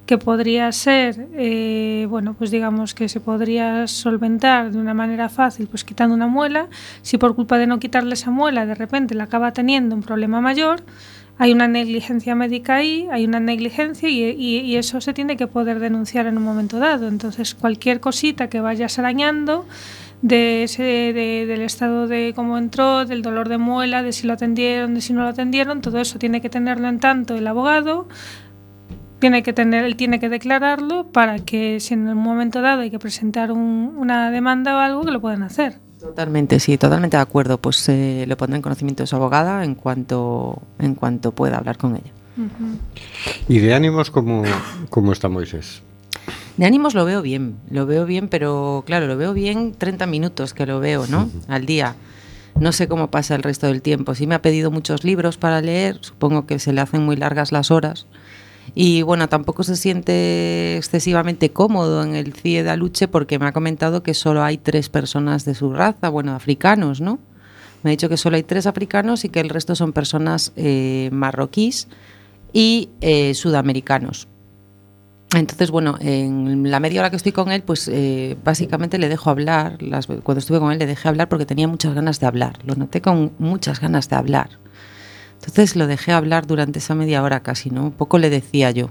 [0.09, 5.67] que podría ser, eh, bueno, pues digamos que se podría solventar de una manera fácil,
[5.67, 6.69] pues quitando una muela.
[7.03, 10.41] Si por culpa de no quitarle esa muela de repente le acaba teniendo un problema
[10.41, 10.83] mayor,
[11.37, 16.25] hay una negligencia médica ahí, hay una negligencia y, eso se tiene que poder denunciar
[16.25, 17.07] en un momento dado.
[17.07, 19.67] Entonces, cualquier cosita que vayas arañando
[20.23, 24.33] de ese, de- del estado de cómo entró, del dolor de muela, de si lo
[24.33, 28.09] atendieron, de si no lo atendieron, todo eso tiene que tenerlo en tanto el abogado,
[29.19, 32.91] tiene que tener, él tiene que declararlo para que si en un momento dado hay
[32.91, 35.79] que presentar un- una demanda o algo, que lo puedan hacer.
[36.01, 37.59] Totalmente, sí, totalmente de acuerdo.
[37.59, 41.77] Pues eh, lo pondré en conocimiento de su abogada en cuanto, en cuanto pueda hablar
[41.77, 42.13] con ella.
[43.49, 44.45] ¿Y de ánimos cómo,
[44.91, 45.83] cómo está Moisés?
[46.57, 50.55] De ánimos lo veo bien, lo veo bien, pero claro, lo veo bien 30 minutos
[50.55, 51.29] que lo veo, ¿no?
[51.49, 51.97] Al día.
[52.61, 54.15] No sé cómo pasa el resto del tiempo.
[54.15, 57.51] Sí me ha pedido muchos libros para leer, supongo que se le hacen muy largas
[57.53, 58.07] las horas.
[58.75, 63.53] Y bueno, tampoco se siente excesivamente cómodo en el CIE de Aluche porque me ha
[63.53, 67.19] comentado que solo hay tres personas de su raza, bueno, africanos, ¿no?
[67.83, 71.11] Me ha dicho que solo hay tres africanos y que el resto son personas eh,
[71.13, 71.89] marroquíes
[72.53, 74.29] y eh, sudamericanos.
[75.35, 79.29] Entonces, bueno, en la media hora que estoy con él, pues eh, básicamente le dejo
[79.29, 79.83] hablar.
[79.83, 82.59] Las, cuando estuve con él le dejé hablar porque tenía muchas ganas de hablar.
[82.65, 84.49] Lo noté con muchas ganas de hablar.
[85.41, 87.85] Entonces lo dejé hablar durante esa media hora casi, ¿no?
[87.85, 88.91] Un poco le decía yo.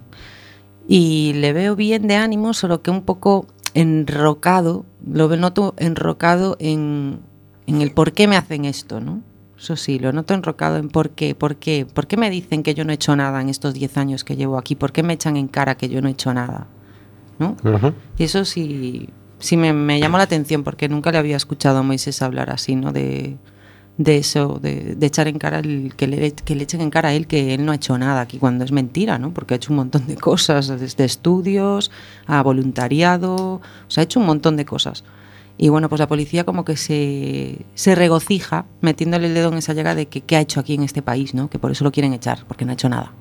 [0.88, 7.20] Y le veo bien de ánimo, solo que un poco enrocado, lo noto enrocado en,
[7.68, 9.22] en el por qué me hacen esto, ¿no?
[9.58, 12.74] Eso sí, lo noto enrocado en por qué, por qué, por qué me dicen que
[12.74, 15.14] yo no he hecho nada en estos 10 años que llevo aquí, por qué me
[15.14, 16.68] echan en cara que yo no he hecho nada,
[17.40, 17.58] ¿no?
[17.64, 17.94] Ajá.
[18.18, 21.84] Y eso sí, sí me, me llamó la atención porque nunca le había escuchado a
[21.84, 22.94] Moisés hablar así, ¿no?
[22.94, 23.38] De,
[23.98, 27.10] de eso, de, de echar en cara, el, que, le, que le echen en cara
[27.10, 29.34] a él que él no ha hecho nada aquí, cuando es mentira, ¿no?
[29.34, 31.92] Porque ha hecho un montón de cosas, desde estudios
[32.28, 35.04] a voluntariado, o sea, ha hecho un montón de cosas.
[35.58, 39.74] Y bueno, pues la policía como que se, se regocija metiéndole el dedo en esa
[39.74, 41.50] llaga de que qué ha hecho aquí en este país, ¿no?
[41.50, 43.12] Que por eso lo quieren echar, porque no ha hecho nada.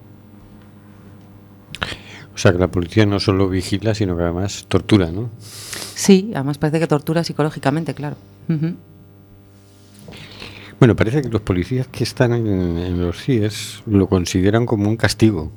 [2.34, 5.30] O sea que la policía no solo vigila, sino que además tortura, ¿no?
[5.38, 8.16] Sí, además parece que tortura psicológicamente, claro.
[8.50, 8.74] Ujú.
[10.78, 14.96] Bueno, parece que los policías que están en, en los CIES lo consideran como un
[14.96, 15.50] castigo.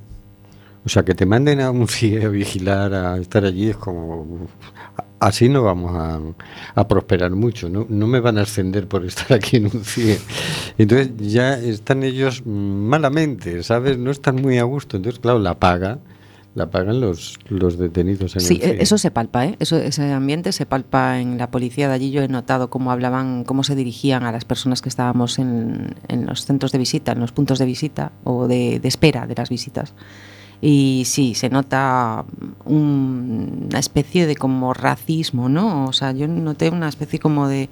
[0.85, 4.47] O sea, que te manden a un CIE a vigilar, a estar allí, es como...
[5.19, 6.17] Así no vamos a,
[6.75, 7.85] a prosperar mucho, ¿no?
[7.89, 10.17] No me van a ascender por estar aquí en un CIE.
[10.77, 13.97] Entonces ya están ellos malamente, ¿sabes?
[13.97, 14.95] No están muy a gusto.
[14.95, 15.99] Entonces, claro, la paga
[16.55, 19.55] la pagan los, los detenidos en Sí, el eso se palpa, ¿eh?
[19.59, 22.11] Eso, ese ambiente se palpa en la policía de allí.
[22.11, 26.25] Yo he notado cómo hablaban, cómo se dirigían a las personas que estábamos en, en
[26.25, 29.49] los centros de visita, en los puntos de visita o de, de espera de las
[29.49, 29.93] visitas.
[30.61, 32.25] Y sí, se nota
[32.65, 35.85] un- una especie de como racismo, ¿no?
[35.85, 37.69] O sea, yo noté una especie como de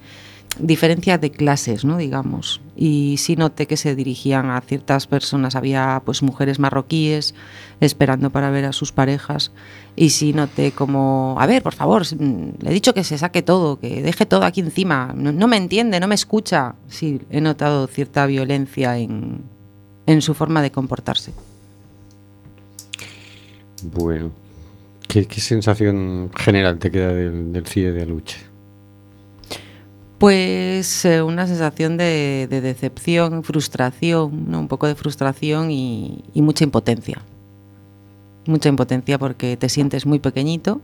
[0.60, 1.98] diferencia de clases, ¿no?
[1.98, 2.62] Digamos.
[2.76, 5.56] Y sí noté que se dirigían a ciertas personas.
[5.56, 7.36] Había pues mujeres marroquíes
[7.80, 9.52] esperando para ver a sus parejas.
[9.96, 13.80] Y sí noté como, a ver, por favor, le he dicho que se saque todo,
[13.80, 15.13] que deje todo aquí encima.
[15.15, 16.76] No, me entiende, no me escucha.
[16.88, 19.41] Sí, he notado cierta violencia en,
[20.06, 21.34] en su forma de comportarse.
[23.84, 24.32] Bueno,
[25.08, 28.46] ¿qué, qué sensación general te queda del, del CIE de Aluche?
[30.19, 36.63] Pues eh, una sensación de, de decepción, frustración, un poco de frustración y, y mucha
[36.63, 37.21] impotencia.
[38.47, 40.82] Mucha impotencia porque te sientes muy pequeñito,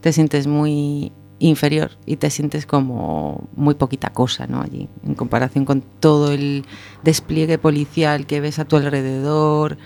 [0.00, 4.62] te sientes muy inferior y te sientes como muy poquita cosa ¿no?
[4.62, 6.64] allí, en comparación con todo el
[7.02, 9.76] despliegue policial que ves a tu alrededor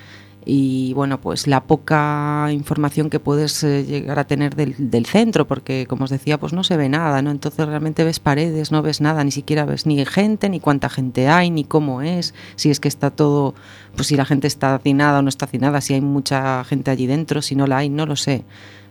[0.45, 5.47] y bueno, pues la poca información que puedes eh, llegar a tener del, del centro,
[5.47, 7.31] porque como os decía, pues no se ve nada, ¿no?
[7.31, 11.29] Entonces realmente ves paredes, no ves nada, ni siquiera ves ni gente, ni cuánta gente
[11.29, 13.55] hay, ni cómo es, si es que está todo,
[13.97, 17.07] pues si la gente está hacinada o no está hacinada, si hay mucha gente allí
[17.07, 18.45] dentro, si no la hay, no lo sé.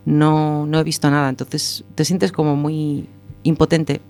[0.04, 3.08] No, no he visto nada, entonces te sientes como muy
[3.42, 4.00] impotente.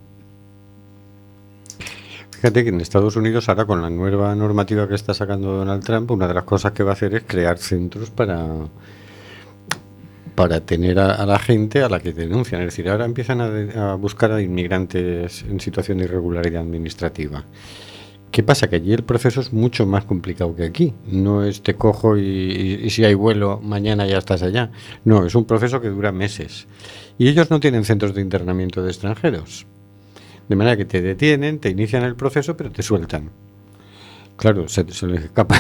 [2.41, 6.11] Fíjate que en Estados Unidos ahora con la nueva normativa que está sacando Donald Trump,
[6.11, 8.47] una de las cosas que va a hacer es crear centros para
[10.35, 12.63] para tener a, la gente a la que denuncian.
[12.63, 17.45] Es decir, ahora empiezan a, a buscar a inmigrantes en situación de irregularidad administrativa.
[18.31, 18.71] ¿Qué pasa?
[18.71, 20.95] Que allí el proceso es mucho más complicado que aquí.
[21.09, 24.71] No es te cojo y si hay vuelo, mañana ya estás allá.
[25.05, 26.67] No, es un proceso que dura meses.
[27.19, 29.67] Y ellos no tienen centros de internamiento de extranjeros.
[30.51, 33.31] De manera que te detienen, te inician el proceso, pero te sueltan.
[34.37, 35.57] Claro, se, se les escapa.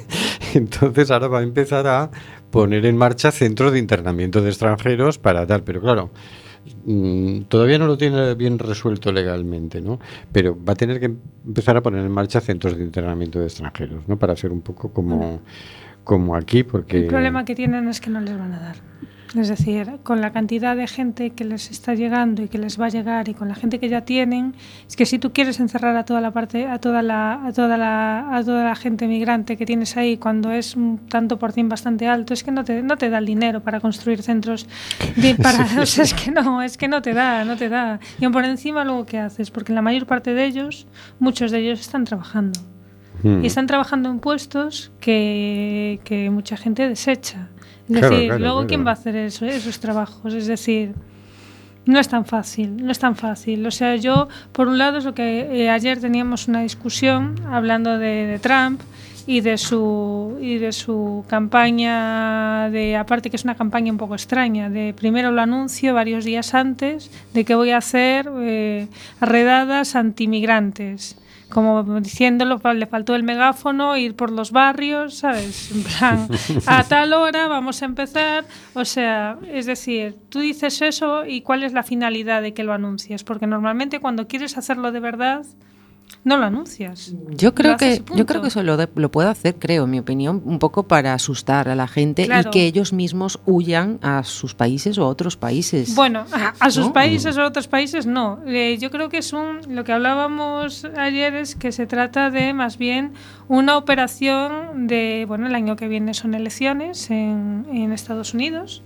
[0.54, 2.10] Entonces ahora va a empezar a
[2.50, 5.62] poner en marcha centros de internamiento de extranjeros para tal.
[5.62, 6.10] Pero claro,
[6.86, 10.00] mm, todavía no lo tiene bien resuelto legalmente, ¿no?
[10.32, 11.12] Pero va a tener que
[11.46, 14.18] empezar a poner en marcha centros de internamiento de extranjeros, ¿no?
[14.18, 15.42] Para hacer un poco como,
[16.02, 17.00] como aquí, porque...
[17.00, 18.76] El problema que tienen es que no les van a dar.
[19.36, 22.86] Es decir, con la cantidad de gente que les está llegando y que les va
[22.86, 24.56] a llegar y con la gente que ya tienen,
[24.88, 27.76] es que si tú quieres encerrar a toda la parte, a toda la, a toda
[27.76, 31.68] la, a toda la gente migrante que tienes ahí cuando es un tanto por cien
[31.68, 34.66] bastante alto, es que no te, no te da el dinero para construir centros
[35.16, 38.00] de, para, o sea, es que no, es que no te da, no te da.
[38.18, 40.88] Y por encima luego qué haces, porque la mayor parte de ellos,
[41.20, 42.58] muchos de ellos están trabajando.
[43.22, 43.44] Mm.
[43.44, 47.48] Y están trabajando en puestos que, que mucha gente desecha.
[47.98, 48.68] Claro, decir, claro, luego claro.
[48.68, 50.32] quién va a hacer eso, esos trabajos.
[50.34, 50.94] Es decir,
[51.86, 53.66] no es tan fácil, no es tan fácil.
[53.66, 57.98] O sea, yo, por un lado, es lo que eh, ayer teníamos una discusión hablando
[57.98, 58.80] de, de Trump
[59.26, 64.14] y de su y de su campaña de aparte que es una campaña un poco
[64.14, 68.88] extraña de primero lo anuncio varios días antes de que voy a hacer eh,
[69.20, 71.16] redadas antimigrantes
[71.50, 75.70] como diciéndolo, le faltó el megáfono, ir por los barrios, ¿sabes?
[75.72, 76.28] En plan,
[76.66, 78.44] a tal hora vamos a empezar.
[78.74, 82.72] O sea, es decir, tú dices eso y cuál es la finalidad de que lo
[82.72, 85.44] anuncies, porque normalmente cuando quieres hacerlo de verdad,
[86.24, 87.14] no lo anuncias.
[87.30, 89.98] Yo creo que yo creo que eso lo, de- lo puedo hacer, creo, en mi
[89.98, 92.48] opinión, un poco para asustar a la gente Claro.
[92.48, 95.94] y que ellos mismos huyan a sus países o a otros países.
[95.94, 96.92] Bueno, a, a sus ¿No?
[96.92, 98.38] países o a otros países no.
[98.46, 99.60] Eh, yo creo que es un.
[99.74, 103.12] Lo que hablábamos ayer es que se trata de más bien
[103.48, 105.24] una operación de.
[105.26, 108.82] Bueno, el año que viene son elecciones en, en Estados Unidos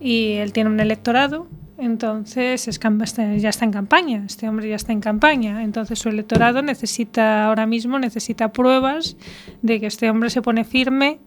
[0.00, 1.46] y él tiene un electorado.
[1.80, 6.10] Entonces es está- ya está en campaña, este hombre ya está en campaña, entonces su
[6.10, 9.16] electorado necesita ahora mismo necesita pruebas
[9.62, 11.18] de que este hombre se pone firme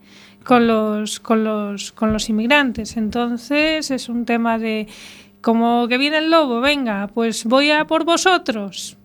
[0.44, 2.98] con los, con los, con los inmigrantes.
[2.98, 4.88] Entonces es un tema de
[5.42, 8.98] como que viene el lobo, venga, pues voy a por vosotros.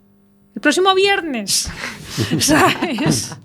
[0.58, 1.70] El próximo viernes,
[2.40, 3.36] ¿sabes?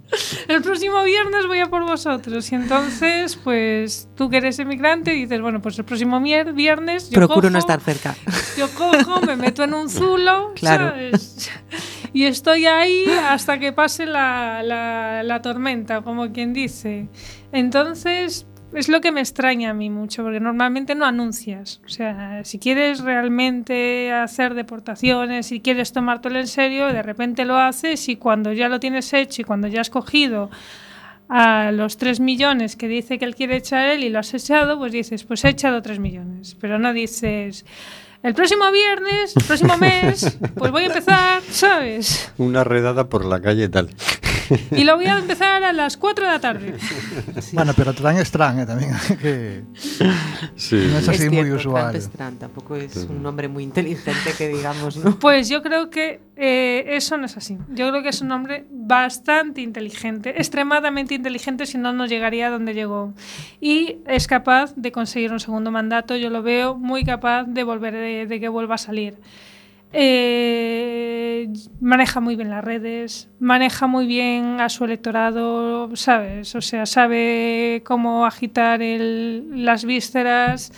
[0.47, 2.52] El próximo viernes voy a por vosotros.
[2.52, 7.52] Y entonces, pues tú que eres inmigrante dices, bueno, pues el próximo viernes yo Procuro
[7.52, 8.15] no cojo- estar cerca.
[8.58, 10.89] yo cojo, me meto en un zulo, Claro.
[10.89, 11.52] ¿sabes?
[12.13, 17.10] Y estoy ahí hasta que pase la, la- la tormenta, como quien dice.
[17.52, 21.81] Entonces, es lo que me extraña a mí mucho, porque normalmente no anuncias.
[21.86, 27.57] O sea, si quieres realmente hacer deportaciones, si quieres tomártelo en serio, de repente lo
[27.57, 30.49] haces y cuando ya lo tienes hecho y cuando ya has cogido
[31.29, 34.77] a los 3 millones que dice que él quiere echar él y lo has echado,
[34.77, 36.55] pues dices, pues he echado 3 millones.
[36.59, 37.65] Pero no dices,
[38.23, 42.31] el próximo viernes, el próximo mes, pues voy a empezar, ¿sabes?
[42.38, 43.89] Una redada por la calle tal.
[44.71, 46.73] Y lo voy a empezar a las 4 de la tarde.
[47.53, 48.91] Bueno, pero Tran es Tran, eh, también.
[49.21, 49.63] que
[50.56, 50.75] Sí.
[50.91, 51.95] no es así Es muy cierto, usual.
[51.95, 55.19] Es Trump, tampoco es un hombre muy inteligente que digamos, ¿no?
[55.19, 57.58] Pues yo creo que eh, eso no es así.
[57.69, 62.49] Yo creo que es un hombre bastante inteligente, extremadamente inteligente, si no, no llegaría a
[62.49, 63.13] donde llegó.
[63.62, 67.93] Y es capaz de conseguir un segundo mandato, yo lo veo muy capaz de volver,
[67.93, 69.15] de, de que vuelva a salir.
[69.96, 76.56] Eh, maneja muy bien las redes, maneja muy bien a su electorado, ¿sabes?
[76.56, 80.71] O sea, sabe cómo agitar el- las vísceras.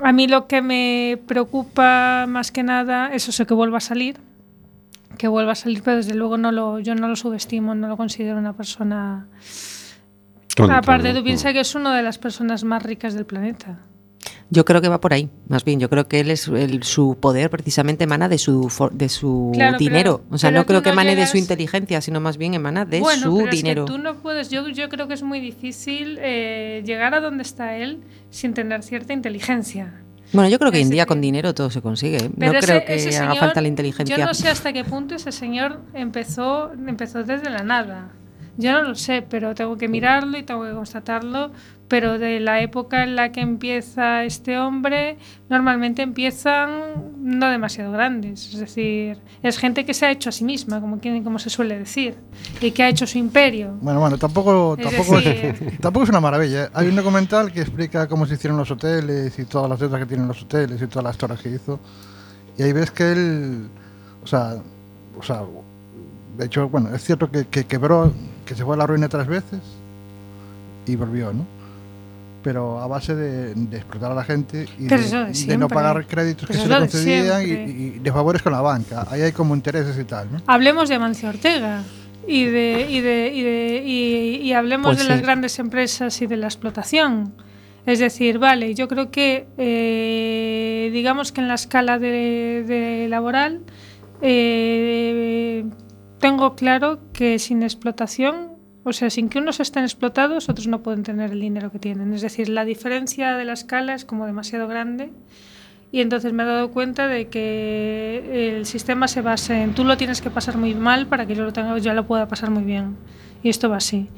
[0.00, 4.16] A mí lo que me preocupa más que nada es eso que vuelva a salir,
[5.16, 7.96] que vuelva a salir, pero desde luego no lo, yo no lo subestimo, no lo
[7.96, 9.26] considero una persona.
[10.76, 13.78] Aparte, tú piensas que es una de las personas más ricas del planeta.
[14.50, 15.78] Yo creo que va por ahí, más bien.
[15.78, 19.76] Yo creo que él es el- su poder precisamente emana de su de su Claro,
[19.78, 20.20] pero- dinero.
[20.30, 23.22] o sea, no creo que emane de su inteligencia, sino más bien emana de bueno,
[23.22, 23.84] su pero dinero.
[23.84, 24.48] es que tú no puedes.
[24.50, 28.82] Yo, yo creo que es muy difícil eh, llegar a donde está él sin tener
[28.82, 30.00] cierta inteligencia.
[30.32, 32.16] Bueno, yo creo que hoy en día con dinero todo se consigue.
[32.18, 32.30] ¿eh?
[32.38, 34.16] Pero no ese- creo que haga falta la inteligencia.
[34.16, 38.12] Yo no sé hasta qué punto ese señor empezó, empezó desde la nada.
[38.58, 41.52] Yo no lo sé, pero tengo que mirarlo y tengo que constatarlo.
[41.88, 45.16] Pero de la época en la que empieza este hombre,
[45.48, 48.52] normalmente empiezan no demasiado grandes.
[48.52, 52.16] Es decir, es gente que se ha hecho a sí misma, como, se suele decir,
[52.60, 53.74] y que ha hecho su imperio.
[53.80, 56.64] Bueno, bueno, tampoco, Es tampoco, decir- tampoco es una maravilla.
[56.64, 56.68] ¿eh?
[56.74, 60.06] Hay un documental que explica cómo se hicieron los hoteles y todas las deudas que
[60.06, 61.80] tienen los hoteles y todas las torres que hizo.
[62.58, 63.68] Y ahí ves que él,
[64.22, 64.56] o sea,
[65.18, 65.42] o sea
[66.36, 68.12] de hecho, bueno, es cierto que, que quebró,
[68.44, 69.60] que se fue a la ruina tres veces
[70.86, 71.46] y volvió, ¿no?
[72.42, 75.66] Pero a base de, de explotar a la gente y de, eso de de no
[75.68, 79.06] pagar créditos que se le de concedían y, y de favores con la banca.
[79.10, 80.40] Ahí hay como intereses y tal, ¿no?
[80.46, 81.82] Hablemos de Amancio Ortega
[82.26, 85.08] y, de, y, de, y, de, y, y hablemos Pues de sí.
[85.10, 87.34] las grandes empresas y de la explotación.
[87.86, 93.62] Es decir, vale, yo creo que eh, digamos que en la escala de, de laboral
[94.20, 95.64] eh,
[96.20, 98.47] tengo claro que sin explotación,
[98.88, 102.12] o sea, sin que unos estén explotados, otros no pueden tener el dinero que tienen.
[102.14, 105.10] Es decir, la diferencia de la escala es como demasiado grande
[105.90, 109.96] y entonces me he dado cuenta de que el sistema se basa en tú lo
[109.96, 112.64] tienes que pasar muy mal para que yo lo tenga, yo lo pueda pasar muy
[112.64, 112.96] bien.
[113.42, 114.08] Y esto va así.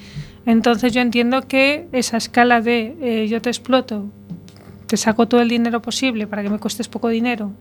[0.46, 4.10] Entonces yo entiendo que esa escala de eh, yo te exploto,
[4.86, 7.52] te saco todo el dinero posible para que me cuestes poco dinero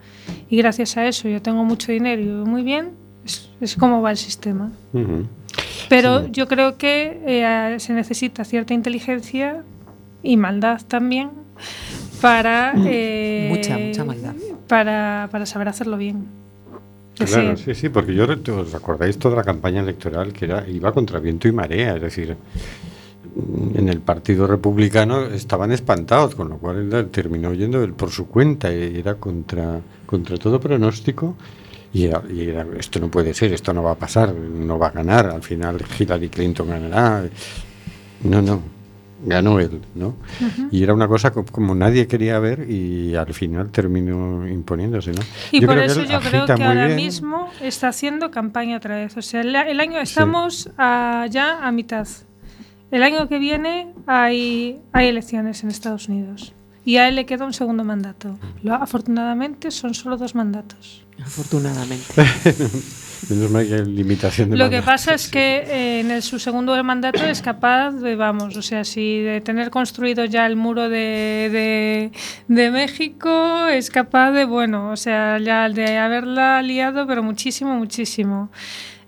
[0.49, 2.93] y gracias a eso yo tengo mucho dinero y muy bien,
[3.30, 4.71] es, es como va el sistema.
[5.88, 9.63] Pero yo creo que eh, se necesita cierta inteligencia
[10.21, 11.30] y maldad también
[12.21, 14.34] para eh, Mucha, mucha maldad.
[14.67, 16.27] para, para saber hacerlo bien.
[17.15, 21.19] Claro, sí, sí, porque yo os acordáis toda la campaña electoral que era iba contra
[21.19, 22.38] viento y marea, es decir,
[23.75, 28.27] en el Partido Republicano estaban espantados, con lo cual él terminó yendo él por su
[28.27, 31.36] cuenta y era contra contra todo pronóstico
[31.94, 34.88] y era, y era, esto no puede ser, esto no va a pasar, no va
[34.88, 37.24] a ganar, al final Hillary Clinton ganará.
[38.24, 38.62] No, no,
[39.26, 40.16] ganó él, ¿no?
[40.72, 45.22] Y era una cosa co- como nadie quería ver y al final terminó imponiéndose, ¿no?
[45.52, 46.96] y por eso yo creo que ahora bien.
[46.98, 49.18] mismo está haciendo campaña otra vez.
[49.18, 52.08] O sea, el, el año estamos a- ya a mitad.
[52.92, 56.54] El año que viene hay, hay elecciones en Estados Unidos.
[56.86, 58.38] Y a él le queda un segundo mandato.
[58.63, 61.05] Lo- afortunadamente son solo dos mandatos.
[61.21, 62.05] Afortunadamente.
[63.30, 64.86] Menos mal que hay limitación de Lo que mandatos.
[65.05, 68.86] pasa es que eh, en el, su segundo mandato es capaz de, vamos, o sea,
[68.86, 72.11] si de tener construido ya el muro de, de,
[72.47, 78.49] de México, es capaz de, bueno, o sea, ya de haberla liado, pero muchísimo, muchísimo.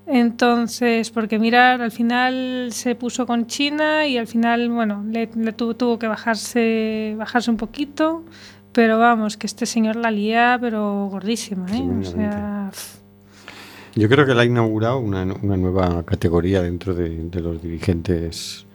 [0.08, 5.54] Entonces, porque mirar, al final se puso con China y al final, bueno, le, le
[5.54, 8.26] tuvo, tuvo que bajarse, bajarse un poquito,
[8.72, 11.89] pero vamos, que este señor la lía, pero gordísima, ¿eh?
[11.99, 12.72] O sea,
[13.95, 18.66] Yo creo que él ha inaugurado una, una nueva categoría dentro de, de los dirigentes.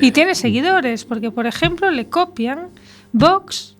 [0.00, 2.68] Y tiene seguidores, porque por ejemplo le copian,
[3.12, 3.77] Vox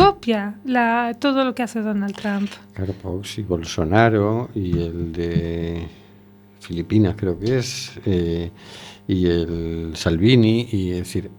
[0.00, 2.50] copia la, todo lo que hace Donald Trump.
[2.72, 2.94] Claro,
[3.36, 5.86] y Bolsonaro y el de
[6.60, 8.50] Filipinas creo que es, eh,
[9.06, 11.30] y el Salvini, y es decir,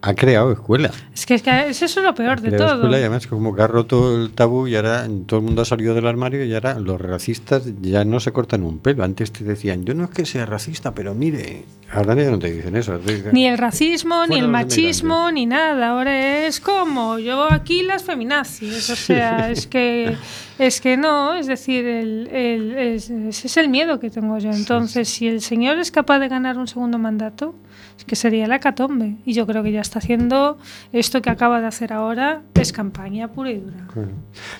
[0.00, 0.90] ha creado escuela.
[1.12, 2.74] Es que, es que es eso lo peor de creado todo.
[2.76, 5.64] escuela y además como que ha roto el tabú y ahora todo el mundo ha
[5.66, 9.04] salido del armario y ahora los racistas ya no se cortan un pelo.
[9.04, 12.50] Antes te decían, yo no es que sea racista, pero mire, ahora ya no te
[12.52, 12.98] dicen eso.
[13.32, 15.90] Ni el racismo, ni el machismo, ni nada.
[15.90, 18.90] Ahora es como yo aquí las feminazis.
[18.90, 20.16] O sea, es que
[20.58, 24.50] es que no, es decir, el, el- es- ese es el miedo que tengo yo.
[24.50, 27.54] Entonces, si el señor es capaz de ganar un segundo mandato,
[27.98, 29.16] es que sería la catombe.
[29.24, 30.58] Y yo creo que ya está haciendo
[30.92, 33.86] esto que acaba de hacer ahora, es campaña pura y dura.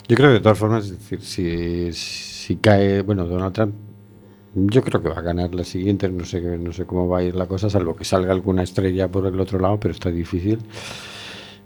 [0.09, 3.75] Yo creo que de todas formas, es decir, si, si cae, bueno, Donald Trump,
[4.57, 7.23] yo creo que va a ganar la siguiente, no sé, no sé cómo va a
[7.23, 10.59] ir la cosa, salvo que salga alguna estrella por el otro lado, pero está difícil.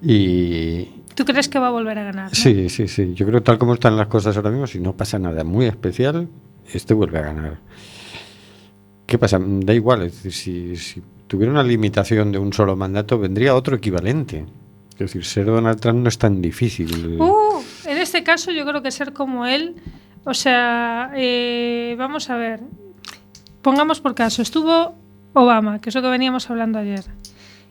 [0.03, 2.30] Y ¿Tú crees que va a volver a ganar?
[2.30, 2.34] no?
[2.34, 4.97] sí, sí, sí, yo creo que tal como están las cosas ahora mismo, si no
[4.97, 6.28] pasa nada muy especial,
[6.72, 7.59] este vuelve a ganar.
[9.07, 9.38] ¿Qué pasa?
[9.41, 13.76] Da igual, es decir, si, si tuviera una limitación de un solo mandato, vendría otro
[13.76, 14.47] equivalente.
[14.93, 17.20] Es decir, ser Donald Trump no es tan difícil.
[17.20, 19.76] Uh, en este caso yo creo que ser como él,
[20.25, 22.61] o sea, eh, vamos a ver,
[23.62, 24.95] pongamos por caso, estuvo
[25.33, 27.05] Obama, que es lo que veníamos hablando ayer,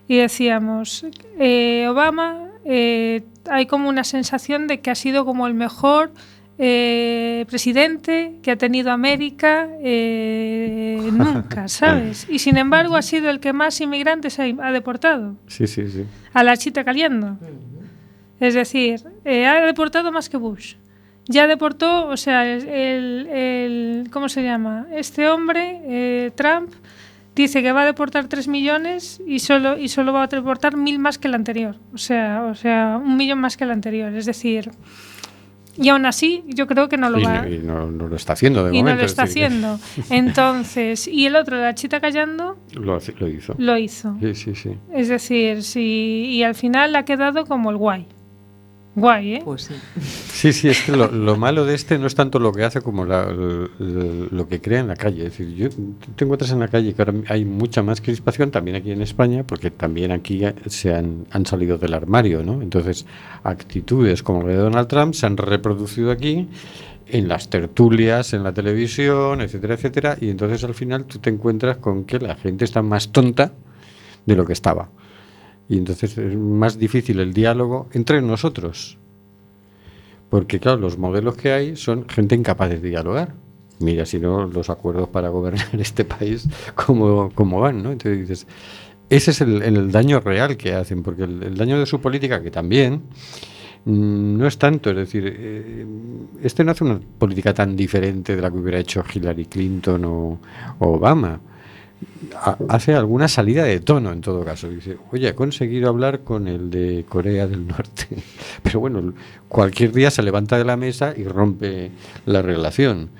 [0.08, 1.06] y decíamos,
[1.38, 6.12] eh, Obama, eh, hay como una sensación de que ha sido como el mejor
[6.58, 12.26] eh, presidente que ha tenido América eh, nunca, ¿sabes?
[12.28, 16.04] Y sin embargo ha sido el que más inmigrantes ha, ha deportado Sí, sí, sí.
[16.34, 17.38] a la chita caliendo.
[18.40, 20.74] Es decir, eh, ha deportado más que Bush.
[21.32, 24.86] Ya deportó, o sea, el, el- ¿cómo se llama?
[24.92, 26.70] Este hombre, eh, Trump,
[27.36, 30.98] dice que va a deportar 3 millones y solo, y solo va a deportar mil
[30.98, 31.76] más que el anterior.
[31.94, 34.12] O sea, o sea, un millón más que el anterior.
[34.12, 34.72] Es decir,
[35.76, 38.16] y aún así, yo creo que no lo Y, va no, y no- no lo
[38.16, 39.02] está haciendo de y no momento.
[39.02, 39.78] lo está que haciendo.
[40.10, 43.54] Entonces, y el otro, la chita callando, Lo, lo hizo.
[43.56, 44.16] lo hizo.
[44.20, 44.70] Sí, sí, sí.
[44.92, 48.06] Es decir, sí, y al final ha quedado como el guay.
[48.96, 49.42] Guay, ¿eh?
[49.44, 49.74] Pues sí.
[50.32, 52.80] Sí, sí, es que lo, lo malo de este no es tanto lo que hace
[52.80, 55.26] como la- lo que crea en la calle.
[55.26, 55.68] Es decir, yo
[56.16, 59.44] te encuentras en la calle que ahora hay mucha más crispación, también aquí en España,
[59.44, 62.62] porque también aquí se han, han salido del armario, ¿no?
[62.62, 63.06] Entonces,
[63.44, 66.48] actitudes como la de Donald Trump se han reproducido aquí
[67.06, 71.76] en las tertulias, en la televisión, etcétera, etcétera, y entonces al final tú te encuentras
[71.78, 73.52] con que la gente está más tonta
[74.26, 74.88] de lo que estaba.
[75.70, 78.98] Y entonces es más difícil el diálogo entre nosotros.
[80.28, 83.34] Porque, claro, los modelos que hay son gente incapaz de dialogar.
[83.78, 87.92] Mira, si no, los acuerdos para gobernar este país, cómo, cómo van, ¿no?
[87.92, 88.46] Entonces dices,
[89.08, 92.50] ese es el, el daño real que hacen, porque el, daño de su política, que
[92.50, 93.02] también,
[93.84, 95.86] mm, no es tanto, es decir, eh,
[96.42, 100.40] este no hace una política tan diferente de la que hubiera hecho Hillary Clinton o,
[100.80, 101.40] Obama
[102.68, 104.68] hace alguna salida de tono en todo caso.
[104.68, 108.08] Dice, oye, he conseguido hablar con el de Corea del Norte.
[108.62, 109.12] Pero bueno,
[109.48, 111.90] cualquier día se levanta de la mesa y rompe
[112.26, 113.10] la relación.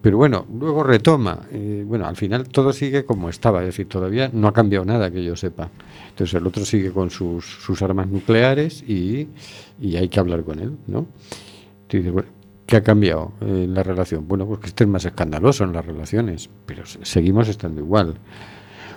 [0.00, 1.40] Pero bueno, luego retoma.
[1.50, 5.10] Eh, bueno, al final todo sigue como estaba, es decir, todavía no ha cambiado nada
[5.10, 5.70] que yo sepa.
[6.10, 9.28] Entonces el otro sigue con sus, sus armas nucleares y,
[9.80, 11.06] y hay que hablar con él, ¿no?
[11.88, 12.28] Dices, bueno,
[12.70, 14.26] ¿qué ha cambiado en la relación?
[14.26, 18.14] Bueno, pues que estés más escandaloso en las relaciones, pero se- seguimos estando igual.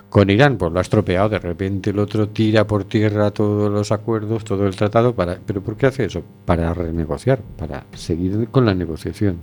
[0.10, 3.92] Con Irán, pues lo ha estropeado, de repente el otro tira por tierra todos los
[3.92, 6.24] acuerdos, todo el tratado, para, ¿pero por qué hace eso?
[6.46, 9.38] Para renegociar, para seguir con la negociación.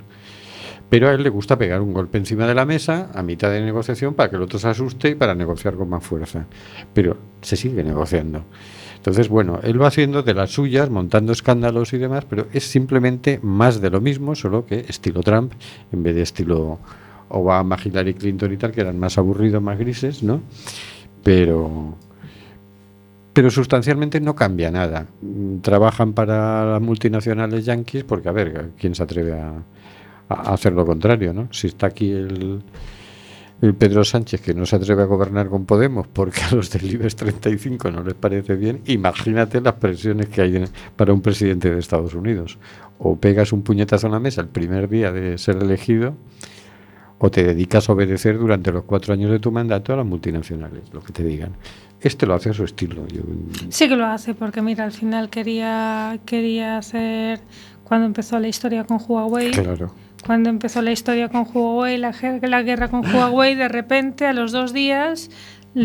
[0.88, 3.60] Pero a él le gusta pegar un golpe encima de la mesa a mitad de
[3.60, 6.46] negociación para que el otro se asuste y para negociar con más fuerza.
[6.94, 8.44] Pero se sigue negociando.
[9.00, 13.40] Entonces, bueno, él va haciendo de las suyas, montando escándalos y demás, pero es simplemente
[13.42, 15.54] más de lo mismo, solo que estilo Trump,
[15.90, 16.78] en vez de estilo
[17.30, 20.42] Obama, Hillary Clinton y tal, que eran más aburridos, más grises, ¿no?
[21.24, 21.94] Pero,
[23.32, 25.06] pero sustancialmente no cambia nada.
[25.62, 29.62] Trabajan para las multinacionales yanquis porque, a ver, ¿quién se atreve a,
[30.28, 31.48] a hacer lo contrario, ¿no?
[31.52, 32.62] Si está aquí el
[33.60, 37.14] Pedro Sánchez que no se atreve a gobernar con Podemos porque a los del IBEX
[37.16, 41.78] 35 no les parece bien, imagínate las presiones que hay en- para un presidente de
[41.78, 42.58] Estados Unidos.
[42.98, 46.14] O pegas un puñetazo en la mesa el primer día de ser elegido,
[47.18, 50.84] o te dedicas a obedecer durante los cuatro años de tu mandato a las multinacionales,
[50.92, 51.52] lo que te digan.
[52.00, 53.06] Este lo hace a su estilo.
[53.08, 53.20] Yo,
[53.68, 57.40] Sí que lo hace, porque mira, al final quería, quería hacer,
[57.84, 59.92] cuando empezó la historia con Huawei, claro.
[60.24, 64.52] Cuando empezó la historia con Huawei, la, la guerra con Huawei, de repente, a los
[64.52, 65.30] dos días,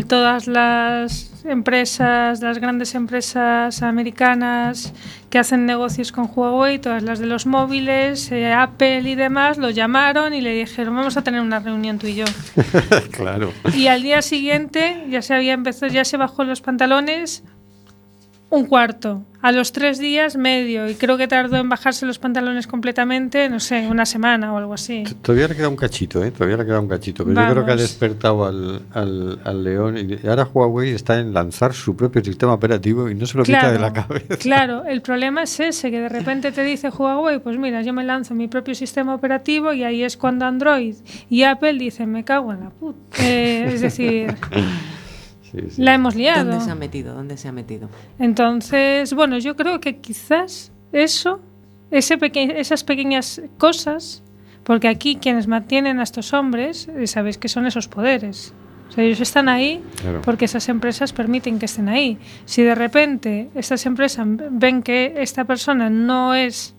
[0.08, 4.92] todas las empresas, las grandes empresas americanas
[5.30, 9.70] que hacen negocios con Huawei, todas las de los móviles, eh, Apple y demás, lo
[9.70, 12.24] llamaron y le dijeron, vamos a tener una reunión tú y yo.
[13.12, 13.52] claro.
[13.74, 17.44] Y al día siguiente ya se había empezado, ya se bajó los pantalones
[18.48, 19.22] un cuarto.
[19.42, 20.88] A los tres días, medio.
[20.90, 24.74] Y creo que tardó en bajarse los pantalones completamente, no sé, una semana o algo
[24.74, 25.04] así.
[25.04, 26.32] T- Todavía le queda un cachito, ¿eh?
[26.32, 27.24] Todavía le queda un cachito.
[27.24, 29.96] Pero yo creo que ha despertado al, al, al león.
[29.98, 33.70] Y ahora Huawei está en lanzar su propio sistema operativo y no se lo quita
[33.70, 34.36] de la cabeza.
[34.36, 38.02] claro, el problema es ese, que de repente te dice Huawei, pues mira, yo me
[38.02, 40.94] lanzo mi propio sistema operativo y ahí es cuando Android
[41.30, 42.98] y Apple dicen, me cago en la puta.
[43.22, 44.34] Eh, es decir,
[45.52, 45.82] Sí, sí.
[45.82, 46.50] la hemos liado.
[46.50, 47.14] ¿Dónde se ha metido?
[47.14, 47.88] ¿Dónde se ha metido?
[48.18, 51.40] Entonces, bueno, yo creo que quizás eso,
[51.90, 54.22] ese peque- esas pequeñas cosas,
[54.64, 58.52] porque aquí quienes mantienen a estos hombres, eh, sabéis que son esos poderes.
[58.88, 60.22] O sea, ellos están ahí Claro.
[60.22, 62.18] porque esas empresas permiten que estén ahí.
[62.44, 66.74] Si de repente estas empresas ven que esta persona no es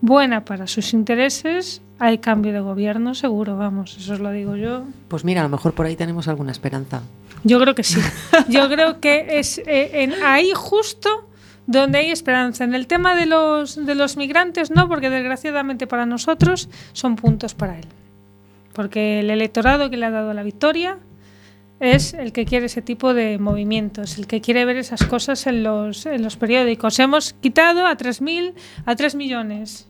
[0.00, 4.84] buena para sus intereses, hay cambio de gobierno seguro, vamos, eso os lo digo yo.
[5.08, 7.02] Pues mira, a lo mejor por ahí tenemos alguna esperanza.
[7.44, 8.00] Yo creo que sí.
[8.48, 11.28] Yo creo que es eh, en ahí justo
[11.66, 12.64] donde hay esperanza.
[12.64, 17.54] En el tema de los, de los migrantes no, porque desgraciadamente para nosotros son puntos
[17.54, 17.86] para él.
[18.72, 20.98] Porque el electorado que le ha dado la victoria
[21.80, 25.62] es el que quiere ese tipo de movimientos, el que quiere ver esas cosas en
[25.62, 26.98] los, en los periódicos.
[26.98, 29.88] Hemos quitado a 3.000, a 3 millones.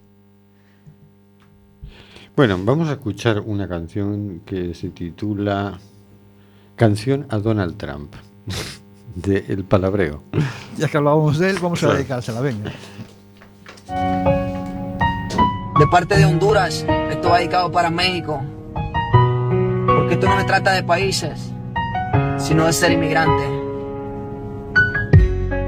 [2.37, 5.79] Bueno, vamos a escuchar una canción que se titula
[6.79, 8.15] Canción a Donald Trump,
[9.17, 10.23] de El Palabreo.
[10.77, 12.71] Ya que hablábamos de él, vamos a dedicársela, venga.
[15.77, 18.41] De parte de Honduras, esto va dedicado para México.
[19.87, 21.53] Porque esto no me trata de países,
[22.39, 23.45] sino de ser inmigrante.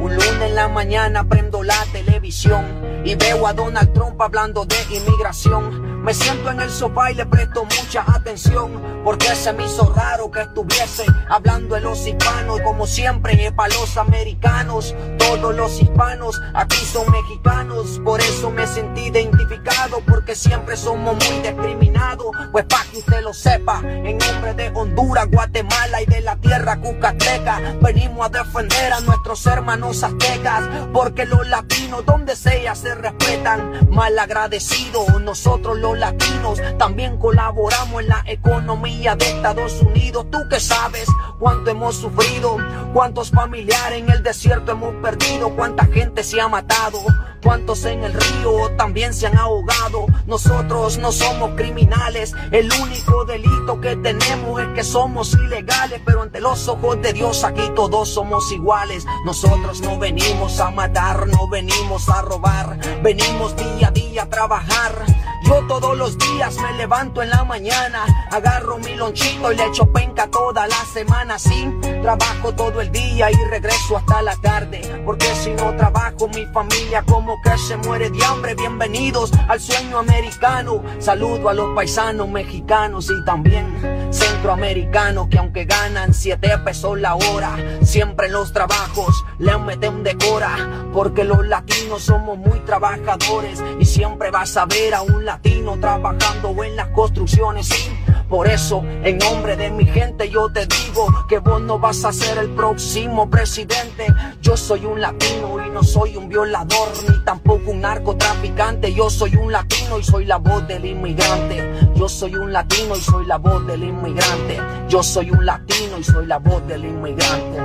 [0.01, 2.65] Un lunes en la mañana prendo la televisión
[3.05, 5.90] y veo a Donald Trump hablando de inmigración.
[6.03, 10.31] Me siento en el sofá y le presto mucha atención porque se me hizo raro
[10.31, 14.95] que estuviese hablando de los hispanos como siempre para los americanos.
[15.19, 21.43] Todos los hispanos aquí son mexicanos, por eso me sentí identificado porque siempre somos muy
[21.43, 22.27] discriminados.
[22.53, 26.81] Pues para que usted lo sepa, en nombre de Honduras, Guatemala y de la tierra
[26.81, 33.89] cucateca, venimos a defender a nuestros hermanos aztecas porque los latinos donde sea se respetan.
[33.91, 40.27] Mal agradecidos, nosotros los latinos también colaboramos en la economía de Estados Unidos.
[40.31, 41.07] Tú que sabes
[41.39, 42.57] cuánto hemos sufrido,
[42.93, 46.99] cuántos familiares en el desierto hemos perdido, cuánta gente se ha matado,
[47.43, 50.07] cuántos en el río también se han ahogado.
[50.27, 56.41] Nosotros no somos criminales, el único delito que tenemos es que somos ilegales, pero ante
[56.41, 59.05] los ojos de Dios aquí todos somos iguales.
[59.25, 65.20] Nosotros no venimos a matar, no venimos a robar, venimos día a día a trabajar.
[65.51, 69.85] Yo todos los días me levanto en la mañana, agarro mi lonchito y le echo
[69.91, 71.41] penca toda la semana.
[71.41, 71.69] Sí,
[72.03, 77.03] trabajo todo el día y regreso hasta la tarde, porque si no trabajo mi familia
[77.03, 78.55] como que se muere de hambre.
[78.55, 80.85] Bienvenidos al sueño americano.
[81.01, 87.57] Saludo a los paisanos mexicanos y también centroamericanos que aunque ganan 7 pesos la hora,
[87.83, 94.57] siempre los trabajos le meten decora, porque los latinos somos muy trabajadores y siempre vas
[94.57, 95.40] a ver a un latino
[95.81, 97.67] trabajando en las construcciones.
[97.67, 97.91] Sí,
[98.29, 102.13] por eso, en nombre de mi gente, yo te digo que vos no vas a
[102.13, 104.07] ser el próximo presidente.
[104.41, 108.93] Yo soy un latino y no soy un violador, ni tampoco un narcotraficante.
[108.93, 111.91] Yo soy un latino y soy la voz del inmigrante.
[111.95, 114.61] Yo soy un latino y soy la voz del inmigrante.
[114.89, 117.59] Yo soy un latino y soy la voz del inmigrante.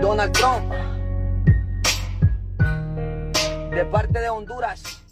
[0.00, 0.70] Donald Trump,
[3.70, 5.03] de parte de Honduras.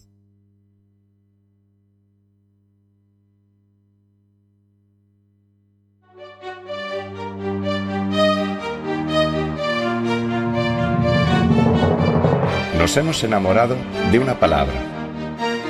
[12.83, 13.77] Nos hemos enamorado
[14.11, 14.75] de una palabra,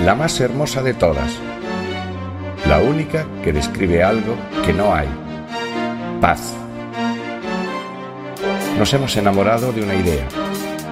[0.03, 1.31] la más hermosa de todas,
[2.67, 4.35] la única que describe algo
[4.65, 5.09] que no hay,
[6.23, 6.55] paz.
[8.79, 10.27] Nos hemos enamorado de una idea,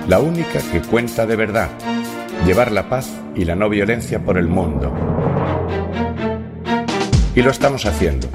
[0.09, 1.71] la única que cuenta de verdad,
[2.45, 4.93] llevar la paz y la no violencia por el mundo.
[7.35, 8.29] Y lo estamos haciendo,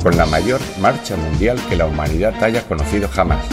[0.00, 3.44] con la mayor marcha mundial que la humanidad haya conocido jamás.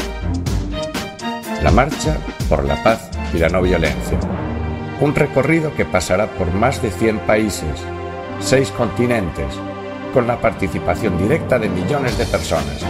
[1.64, 2.18] La marcha
[2.48, 4.20] por la paz y la no violencia.
[5.02, 7.82] Un recorrido que pasará por más de 100 países,
[8.40, 9.54] 6 continentes,
[10.14, 12.86] con la participación directa de millones de personas.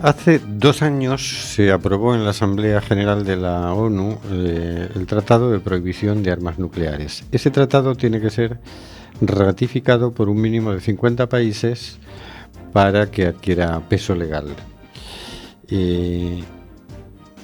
[0.00, 5.50] Hace dos años se aprobó en la Asamblea General de la ONU eh, el Tratado
[5.50, 7.24] de Prohibición de Armas Nucleares.
[7.32, 8.60] Ese tratado tiene que ser
[9.20, 11.98] ratificado por un mínimo de 50 países
[12.78, 14.54] para que adquiera peso legal.
[15.68, 16.44] Eh,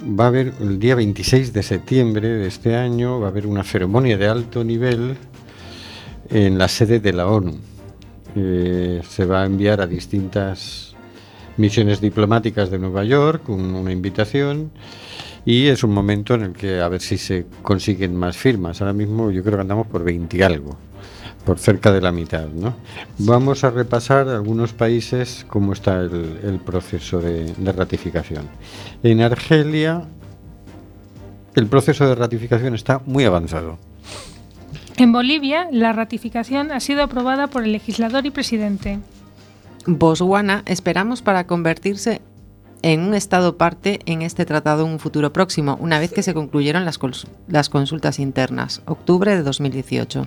[0.01, 3.64] va a haber el día 26 de septiembre de este año, va a haber una
[3.64, 5.16] ceremonia de alto nivel
[6.30, 7.59] en la sede de la ONU.
[8.37, 10.95] Eh, se va a enviar a distintas
[11.57, 14.70] misiones diplomáticas de Nueva York con una invitación
[15.45, 18.80] y es un momento en el que a ver si se consiguen más firmas.
[18.80, 20.78] Ahora mismo yo creo que andamos por 20 y algo
[21.45, 22.47] por cerca de la mitad.
[22.49, 22.74] ¿no?
[23.18, 28.49] Vamos a repasar algunos países cómo está el, el proceso de, de, ratificación.
[29.03, 30.05] En Argelia
[31.55, 33.78] el proceso de ratificación está muy avanzado.
[34.97, 38.99] En Bolivia la ratificación ha sido aprobada por el legislador y presidente.
[39.86, 42.20] Botswana esperamos para convertirse
[42.82, 46.34] en un Estado parte en este tratado en un futuro próximo, una vez que se
[46.34, 50.26] concluyeron las, cons las consultas internas, octubre de 2018.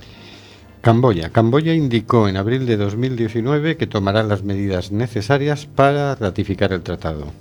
[0.80, 1.30] Camboya.
[1.30, 7.32] Camboya indicó en abril de 2019 que tomará las medidas necesarias para ratificar el tratado.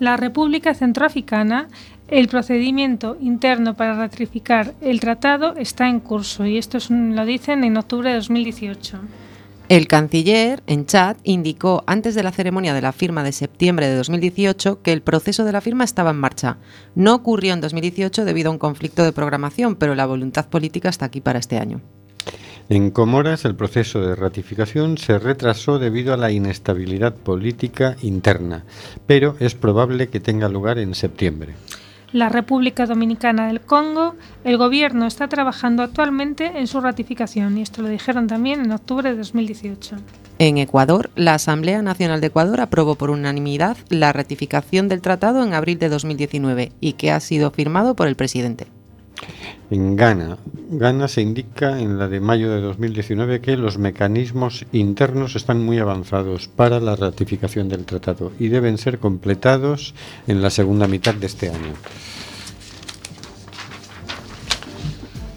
[0.00, 1.68] La República Centroafricana,
[2.08, 7.64] el procedimiento interno para ratificar el tratado está en curso y esto es, lo dicen
[7.64, 8.98] en octubre de 2018.
[9.70, 13.96] El canciller, en chat, indicó antes de la ceremonia de la firma de septiembre de
[13.96, 16.58] 2018 que el proceso de la firma estaba en marcha.
[16.94, 21.06] No ocurrió en 2018 debido a un conflicto de programación, pero la voluntad política está
[21.06, 21.80] aquí para este año.
[22.70, 28.64] En Comoras el proceso de ratificación se retrasó debido a la inestabilidad política interna,
[29.06, 31.54] pero es probable que tenga lugar en septiembre.
[32.12, 37.82] la República Dominicana del Congo, el gobierno está trabajando actualmente en su ratificación y esto
[37.82, 39.96] lo dijeron también en octubre de 2018.
[40.38, 45.54] En Ecuador, la Asamblea Nacional de Ecuador aprobó por unanimidad la ratificación del tratado en
[45.54, 48.68] abril de 2019 y que ha sido firmado por el presidente.
[49.70, 50.38] En Ghana,
[50.70, 55.78] Ghana se indica en la de mayo de 2019 que los mecanismos internos están muy
[55.78, 59.94] avanzados para la ratificación del tratado y deben ser completados
[60.26, 61.74] en la segunda mitad de este año.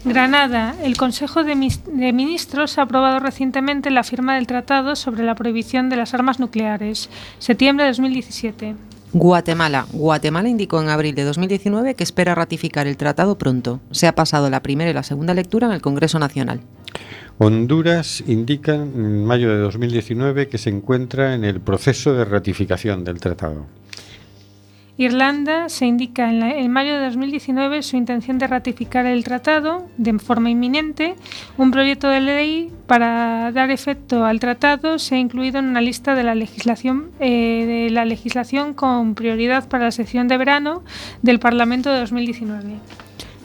[0.04, 0.74] Granada.
[0.82, 5.96] El Consejo de, Ministros ha aprobado recientemente la firma del Tratado sobre la prohibición de
[5.96, 8.87] las armas nucleares, septiembre de 2017.
[9.12, 9.86] Guatemala.
[9.92, 13.80] Guatemala indicó en abril de 2019 que espera ratificar el tratado pronto.
[13.90, 16.60] Se ha pasado la primera y la segunda lectura en el Congreso Nacional.
[17.38, 23.20] Honduras indica en mayo de 2019 que se encuentra en el proceso de ratificación del
[23.20, 23.66] tratado.
[24.98, 29.86] Irlanda se indica en, la, en, mayo de 2019 su intención de ratificar el tratado
[29.96, 31.14] de forma inminente.
[31.56, 36.16] Un proyecto de ley para dar efecto al tratado se ha incluido en una lista
[36.16, 40.82] de la legislación, eh, de la legislación con prioridad para la sesión de verano
[41.22, 42.80] del Parlamento de 2019.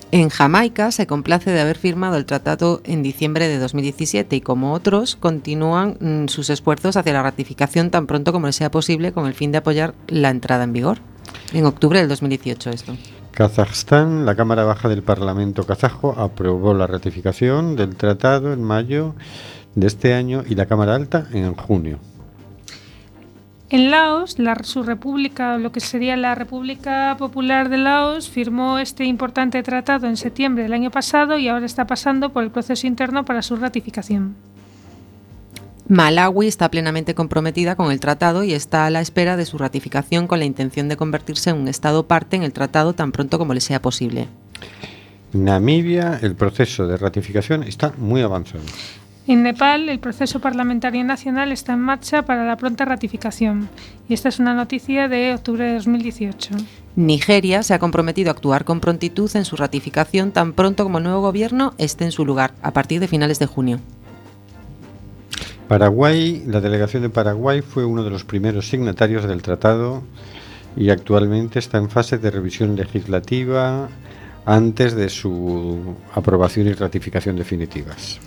[0.09, 4.73] En Jamaica se complace de haber firmado el tratado en diciembre de 2017 y como
[4.73, 9.27] otros continúan mm, sus esfuerzos hacia la ratificación tan pronto como les sea posible con
[9.27, 11.12] el fin de apoyar la entrada en vigor.
[11.53, 12.97] En octubre del 2018 esto.
[13.31, 19.15] Kazajstán, la Cámara Baja del Parlamento kazajo aprobó la ratificación del tratado en mayo
[19.75, 21.99] de este año y la Cámara Alta en junio.
[23.69, 29.05] En Laos, la, su república, lo que sería la República Popular de Laos, firmó este
[29.05, 33.25] importante tratado en septiembre del año pasado y ahora está pasando por el proceso interno
[33.25, 34.35] para su ratificación.
[35.89, 40.27] Malawi está plenamente comprometida con el tratado y está a la espera de su ratificación
[40.27, 43.53] con la intención de convertirse en un Estado parte en el tratado tan pronto como
[43.53, 44.27] le sea posible.
[45.33, 48.63] Namibia, el proceso de ratificación está muy avanzado.
[49.25, 53.69] En Nepal, el proceso parlamentario nacional está en marcha para la pronta ratificación.
[54.09, 56.49] Y esta es una noticia de octubre de 2018.
[56.97, 61.05] Nigeria se ha comprometido a actuar con prontitud en su ratificación tan pronto como el
[61.05, 63.79] nuevo gobierno esté en su lugar, a partir de finales de junio.
[65.73, 70.03] Paraguay, la delegación de Paraguay fue uno de los primeros signatarios del tratado
[70.75, 73.89] y actualmente está en fase de revisión legislativa
[74.45, 78.19] antes de su aprobación y ratificación definitivas.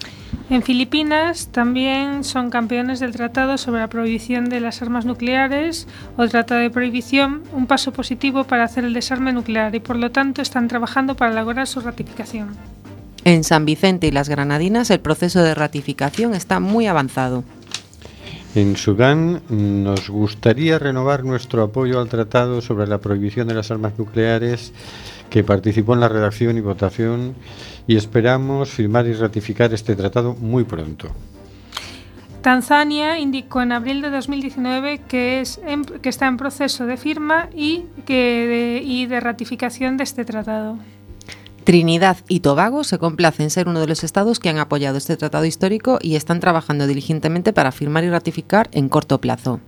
[0.50, 5.86] En Filipinas también son campeones del Tratado sobre la Prohibición de las Armas Nucleares
[6.16, 10.10] o Tratado de Prohibición, un paso positivo para hacer el desarme nuclear y por lo
[10.10, 12.48] tanto están trabajando para lograr su ratificación.
[13.26, 17.42] En San Vicente y las Granadinas el proceso de ratificación está muy avanzado.
[18.54, 23.94] En Sudán nos gustaría renovar nuestro apoyo al Tratado sobre la Prohibición de las Armas
[23.98, 24.72] Nucleares
[25.28, 27.34] que participó en la redacción y votación
[27.88, 31.08] y esperamos firmar y ratificar este tratado muy pronto.
[32.42, 37.48] Tanzania indicó en abril de 2019 que, es en, que está en proceso de firma
[37.52, 40.78] y, que de, y de ratificación de este tratado.
[41.66, 45.44] Trinidad y Tobago se complacen ser uno de los estados que han apoyado este tratado
[45.46, 49.58] histórico y están trabajando diligentemente para firmar y ratificar en corto plazo.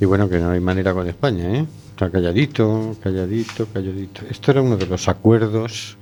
[0.00, 1.66] Y bueno, que no hay manera con España, ¿eh?
[1.90, 4.22] Está calladito, calladito, calladito.
[4.30, 5.96] Esto era uno de los acuerdos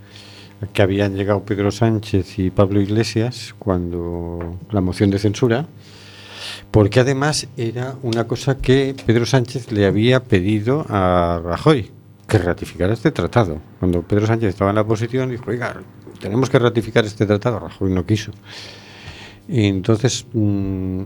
[0.75, 5.65] que habían llegado Pedro Sánchez y Pablo Iglesias cuando la moción de censura,
[6.71, 11.91] porque además era una cosa que Pedro Sánchez le había pedido a Rajoy,
[12.33, 13.61] que ratificara este tratado.
[13.79, 15.83] Cuando Pedro Sánchez estaba en la oposición, dijo, oiga,
[16.19, 18.33] tenemos que ratificar este tratado, Rajoy no quiso.
[19.47, 21.03] Y entonces, mmm,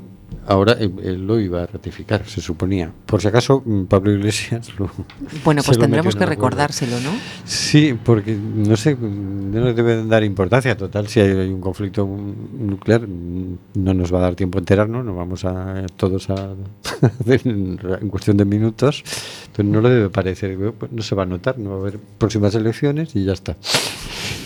[0.46, 2.92] ahora él, él, lo iba a ratificar, se suponía.
[3.06, 4.90] Por si acaso, Pablo Iglesias lo.
[5.44, 7.10] Bueno, pues tendremos que recordárselo, ¿no?
[7.44, 10.76] Sí, porque no sé, no deben dar importancia.
[10.76, 15.16] Total, si hay un conflicto nuclear, no nos va a dar tiempo a enterarnos, nos
[15.16, 16.54] vamos a todos a
[17.26, 19.04] en cuestión de minutos.
[19.46, 20.56] Entonces, no le debe parecer,
[20.90, 23.56] no se va a notar, no va a haber próximas elecciones y ya está.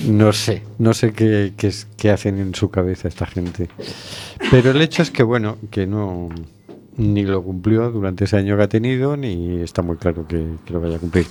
[0.06, 3.68] No sé, no sé qué, qué, qué hacen en su cabeza esta gente.
[4.50, 6.28] Pero el hecho es que, bueno, que no
[6.96, 10.80] ni lo cumplió durante ese año que ha tenido, ni está muy claro que, lo
[10.80, 11.26] vaya a cumplir.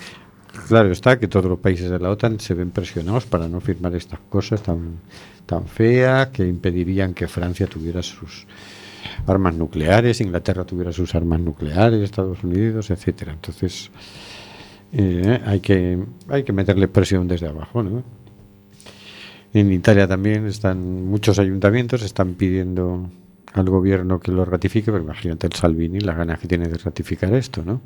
[0.67, 3.95] Claro está que todos los países de la OTAN se ven presionados para no firmar
[3.95, 4.99] estas cosas tan,
[5.45, 8.47] tan feas que impedirían que Francia tuviera sus
[9.27, 13.33] armas nucleares, Inglaterra tuviera sus armas nucleares, Estados Unidos, etcétera.
[13.33, 13.91] Entonces
[14.91, 18.03] eh, hay que hay que meterle presión desde abajo, ¿no?
[19.53, 23.09] En Italia también están muchos ayuntamientos están pidiendo
[23.53, 27.33] al gobierno que lo ratifique, pero imagínate el Salvini, las ganas que tiene de ratificar
[27.33, 27.81] esto, ¿no?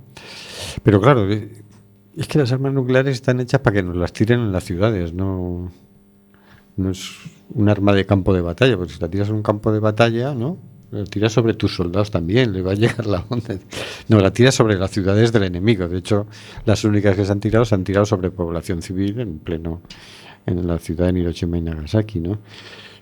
[0.84, 4.52] Pero claro, Es que las armas nucleares están hechas para que nos las tiren en
[4.52, 5.72] las ciudades, no,
[6.76, 7.12] no es
[7.54, 10.34] un arma de campo de batalla, porque si la tiras en un campo de batalla,
[10.34, 10.58] ¿no?
[10.92, 13.56] La tiras sobre tus soldados también, le va a llegar la onda.
[14.10, 15.88] No, la tiras sobre las ciudades del enemigo.
[15.88, 16.28] De hecho,
[16.66, 19.82] las únicas que se han tirado se han tirado sobre población civil en pleno,
[20.46, 22.40] en la ciudad de Hiroshima y Nagasaki, ¿no?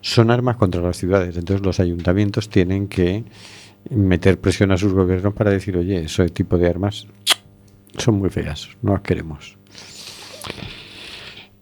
[0.02, 3.24] Son armas contra las ciudades, entonces los ayuntamientos tienen que
[3.90, 7.08] meter presión a sus gobiernos para decir, oye, ese tipo de armas
[7.98, 9.58] son muy feas, no las queremos.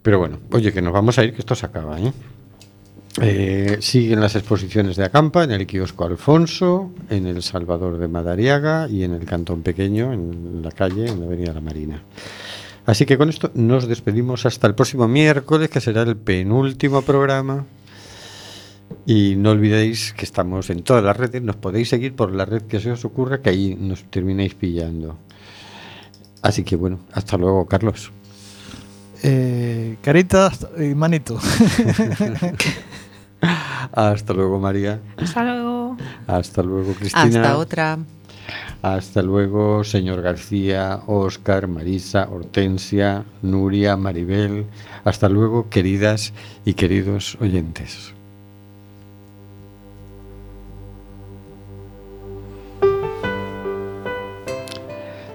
[0.01, 2.11] Pero bueno, oye, que nos vamos a ir, que esto se acaba, ¿eh?
[3.21, 8.88] Eh, siguen las exposiciones de Acampa en el kiosco Alfonso, en el Salvador de Madariaga
[8.88, 12.03] y en el Cantón Pequeño, en la calle, en la Avenida La Marina.
[12.89, 17.67] Así que con esto nos despedimos hasta el próximo miércoles, que será el penúltimo programa.
[19.05, 22.63] Y no olvidéis que estamos en todas las redes, nos podéis seguir por la red
[22.63, 25.19] que se os ocurra, que ahí nos terminéis pillando.
[26.41, 28.11] Así que bueno, hasta luego, Carlos.
[29.21, 31.37] Eh, caritas y manito.
[33.91, 34.99] Hasta luego, María.
[35.15, 35.95] Hasta luego.
[36.25, 37.23] Hasta luego, Cristina.
[37.23, 37.99] Hasta otra.
[38.82, 44.66] Hasta luego, señor García, Oscar, Marisa, Hortensia, Nuria, Maribel.
[45.04, 46.34] Hasta luego, queridas
[46.66, 48.14] y queridos oyentes.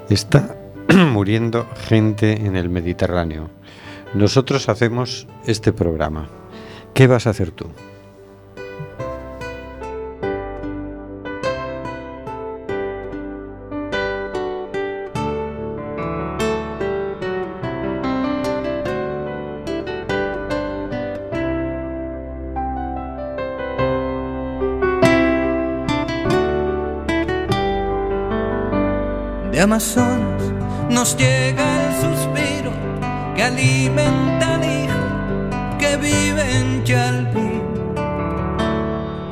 [0.09, 0.57] Está
[1.13, 3.51] muriendo gente en el Mediterráneo.
[4.15, 6.29] Nosotros hacemos este programa.
[6.95, 7.67] ¿Qué vas a hacer tú?
[29.65, 30.43] Amazonas
[30.91, 32.71] nos llega el suspiro
[33.35, 37.44] que alimenta al hijo que vive en Chalpí.